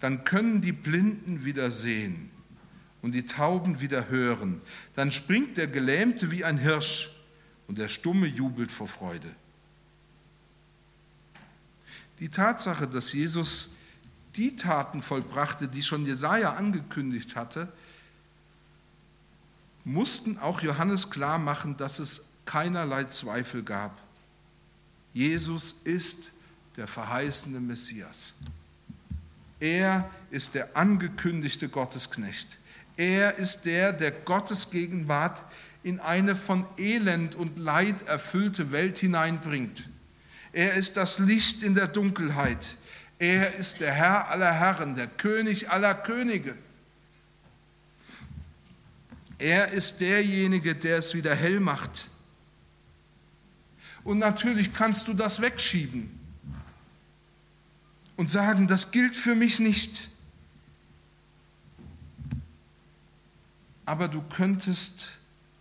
Dann 0.00 0.24
können 0.24 0.60
die 0.60 0.72
Blinden 0.72 1.46
wieder 1.46 1.70
sehen 1.70 2.30
und 3.00 3.12
die 3.12 3.24
Tauben 3.24 3.80
wieder 3.80 4.10
hören. 4.10 4.60
Dann 4.96 5.12
springt 5.12 5.56
der 5.56 5.66
Gelähmte 5.66 6.30
wie 6.30 6.44
ein 6.44 6.58
Hirsch 6.58 7.10
und 7.68 7.78
der 7.78 7.88
Stumme 7.88 8.26
jubelt 8.26 8.70
vor 8.70 8.86
Freude. 8.86 9.34
Die 12.18 12.28
Tatsache, 12.28 12.86
dass 12.86 13.14
Jesus 13.14 13.70
die 14.36 14.56
Taten 14.56 15.00
vollbrachte, 15.00 15.68
die 15.68 15.82
schon 15.82 16.04
Jesaja 16.04 16.52
angekündigt 16.52 17.34
hatte, 17.34 17.72
mussten 19.92 20.38
auch 20.38 20.60
Johannes 20.60 21.10
klar 21.10 21.38
machen, 21.38 21.76
dass 21.76 21.98
es 21.98 22.28
keinerlei 22.44 23.04
Zweifel 23.04 23.62
gab. 23.62 24.00
Jesus 25.12 25.72
ist 25.84 26.32
der 26.76 26.86
verheißene 26.86 27.60
Messias. 27.60 28.34
Er 29.58 30.08
ist 30.30 30.54
der 30.54 30.76
angekündigte 30.76 31.68
Gottesknecht. 31.68 32.58
Er 32.96 33.36
ist 33.36 33.62
der, 33.62 33.92
der 33.92 34.10
Gottes 34.10 34.70
Gegenwart 34.70 35.42
in 35.82 36.00
eine 36.00 36.36
von 36.36 36.66
Elend 36.76 37.34
und 37.34 37.58
Leid 37.58 38.06
erfüllte 38.06 38.72
Welt 38.72 38.98
hineinbringt. 38.98 39.88
Er 40.52 40.74
ist 40.74 40.96
das 40.96 41.18
Licht 41.18 41.62
in 41.62 41.74
der 41.74 41.88
Dunkelheit. 41.88 42.76
Er 43.18 43.54
ist 43.54 43.80
der 43.80 43.92
Herr 43.92 44.30
aller 44.30 44.52
Herren, 44.52 44.94
der 44.94 45.06
König 45.06 45.70
aller 45.70 45.94
Könige. 45.94 46.54
Er 49.40 49.68
ist 49.68 50.02
derjenige, 50.02 50.74
der 50.74 50.98
es 50.98 51.14
wieder 51.14 51.34
hell 51.34 51.60
macht. 51.60 52.08
Und 54.04 54.18
natürlich 54.18 54.74
kannst 54.74 55.08
du 55.08 55.14
das 55.14 55.40
wegschieben 55.40 56.10
und 58.16 58.28
sagen, 58.28 58.68
das 58.68 58.90
gilt 58.90 59.16
für 59.16 59.34
mich 59.34 59.58
nicht. 59.58 60.08
Aber 63.86 64.08
du 64.08 64.20
könntest 64.20 65.16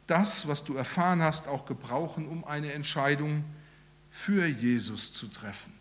das, 0.08 0.46
was 0.46 0.65
du 0.65 0.76
erfahren 0.76 1.22
hast, 1.22 1.48
auch 1.48 1.65
gebrauchen, 1.65 2.28
um 2.28 2.44
eine 2.44 2.74
Entscheidung 2.74 3.46
für 4.12 4.46
Jesus 4.46 5.13
zu 5.13 5.28
treffen. 5.28 5.72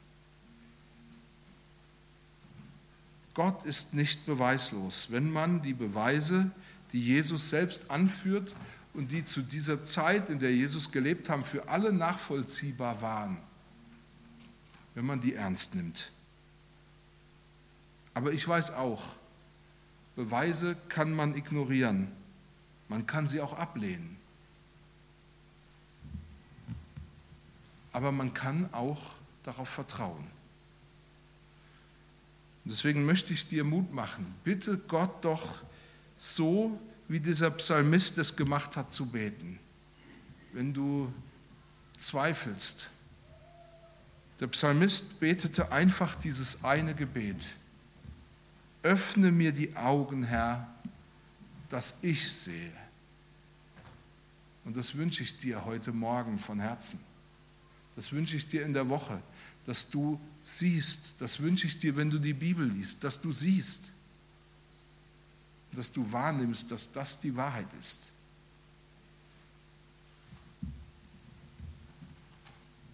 Gott 3.34 3.64
ist 3.64 3.92
nicht 3.92 4.24
beweislos. 4.24 5.08
Wenn 5.10 5.32
man 5.32 5.62
die 5.62 5.74
Beweise, 5.74 6.52
die 6.92 7.00
Jesus 7.00 7.50
selbst 7.50 7.90
anführt 7.90 8.54
und 8.94 9.12
die 9.12 9.24
zu 9.24 9.42
dieser 9.42 9.84
Zeit, 9.84 10.28
in 10.28 10.38
der 10.38 10.52
Jesus 10.52 10.90
gelebt 10.90 11.28
haben, 11.28 11.44
für 11.44 11.68
alle 11.68 11.92
nachvollziehbar 11.92 13.00
waren, 13.02 13.38
wenn 14.94 15.06
man 15.06 15.20
die 15.20 15.34
ernst 15.34 15.74
nimmt. 15.74 16.10
Aber 18.14 18.32
ich 18.32 18.46
weiß 18.46 18.72
auch, 18.72 19.16
Beweise 20.16 20.76
kann 20.88 21.14
man 21.14 21.36
ignorieren, 21.36 22.08
man 22.88 23.06
kann 23.06 23.28
sie 23.28 23.40
auch 23.40 23.52
ablehnen. 23.52 24.16
Aber 27.92 28.10
man 28.10 28.34
kann 28.34 28.68
auch 28.74 29.12
darauf 29.44 29.68
vertrauen. 29.68 30.26
deswegen 32.64 33.06
möchte 33.06 33.32
ich 33.32 33.46
dir 33.46 33.62
Mut 33.62 33.92
machen. 33.94 34.34
Bitte 34.42 34.76
Gott 34.76 35.24
doch 35.24 35.60
so 36.18 36.78
wie 37.06 37.20
dieser 37.20 37.50
Psalmist 37.52 38.18
es 38.18 38.36
gemacht 38.36 38.76
hat, 38.76 38.92
zu 38.92 39.06
beten. 39.06 39.58
Wenn 40.52 40.74
du 40.74 41.12
zweifelst. 41.96 42.90
Der 44.40 44.48
Psalmist 44.48 45.18
betete 45.20 45.72
einfach 45.72 46.14
dieses 46.14 46.62
eine 46.62 46.94
Gebet. 46.94 47.56
Öffne 48.82 49.32
mir 49.32 49.52
die 49.52 49.74
Augen, 49.74 50.22
Herr, 50.22 50.68
dass 51.68 51.98
ich 52.02 52.30
sehe. 52.30 52.72
Und 54.64 54.76
das 54.76 54.94
wünsche 54.96 55.22
ich 55.22 55.38
dir 55.38 55.64
heute 55.64 55.92
Morgen 55.92 56.38
von 56.38 56.60
Herzen. 56.60 57.00
Das 57.96 58.12
wünsche 58.12 58.36
ich 58.36 58.46
dir 58.46 58.64
in 58.64 58.74
der 58.74 58.88
Woche, 58.88 59.20
dass 59.64 59.90
du 59.90 60.20
siehst. 60.42 61.14
Das 61.18 61.40
wünsche 61.40 61.66
ich 61.66 61.78
dir, 61.78 61.96
wenn 61.96 62.10
du 62.10 62.18
die 62.18 62.34
Bibel 62.34 62.68
liest, 62.68 63.02
dass 63.02 63.20
du 63.20 63.32
siehst 63.32 63.90
dass 65.72 65.92
du 65.92 66.10
wahrnimmst, 66.10 66.70
dass 66.70 66.92
das 66.92 67.20
die 67.20 67.36
Wahrheit 67.36 67.68
ist. 67.78 68.10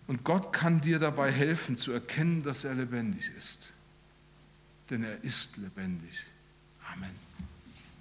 Und 0.07 0.23
Gott 0.25 0.53
kann 0.53 0.81
dir 0.81 0.99
dabei 0.99 1.33
helfen 1.33 1.79
zu 1.79 1.93
erkennen, 1.93 2.43
dass 2.43 2.65
er 2.65 2.75
lebendig 2.75 3.31
ist. 3.37 3.73
Denn 4.91 5.03
er 5.03 5.23
ist 5.25 5.57
lebendig. 5.57 6.25
Amen. 6.93 7.15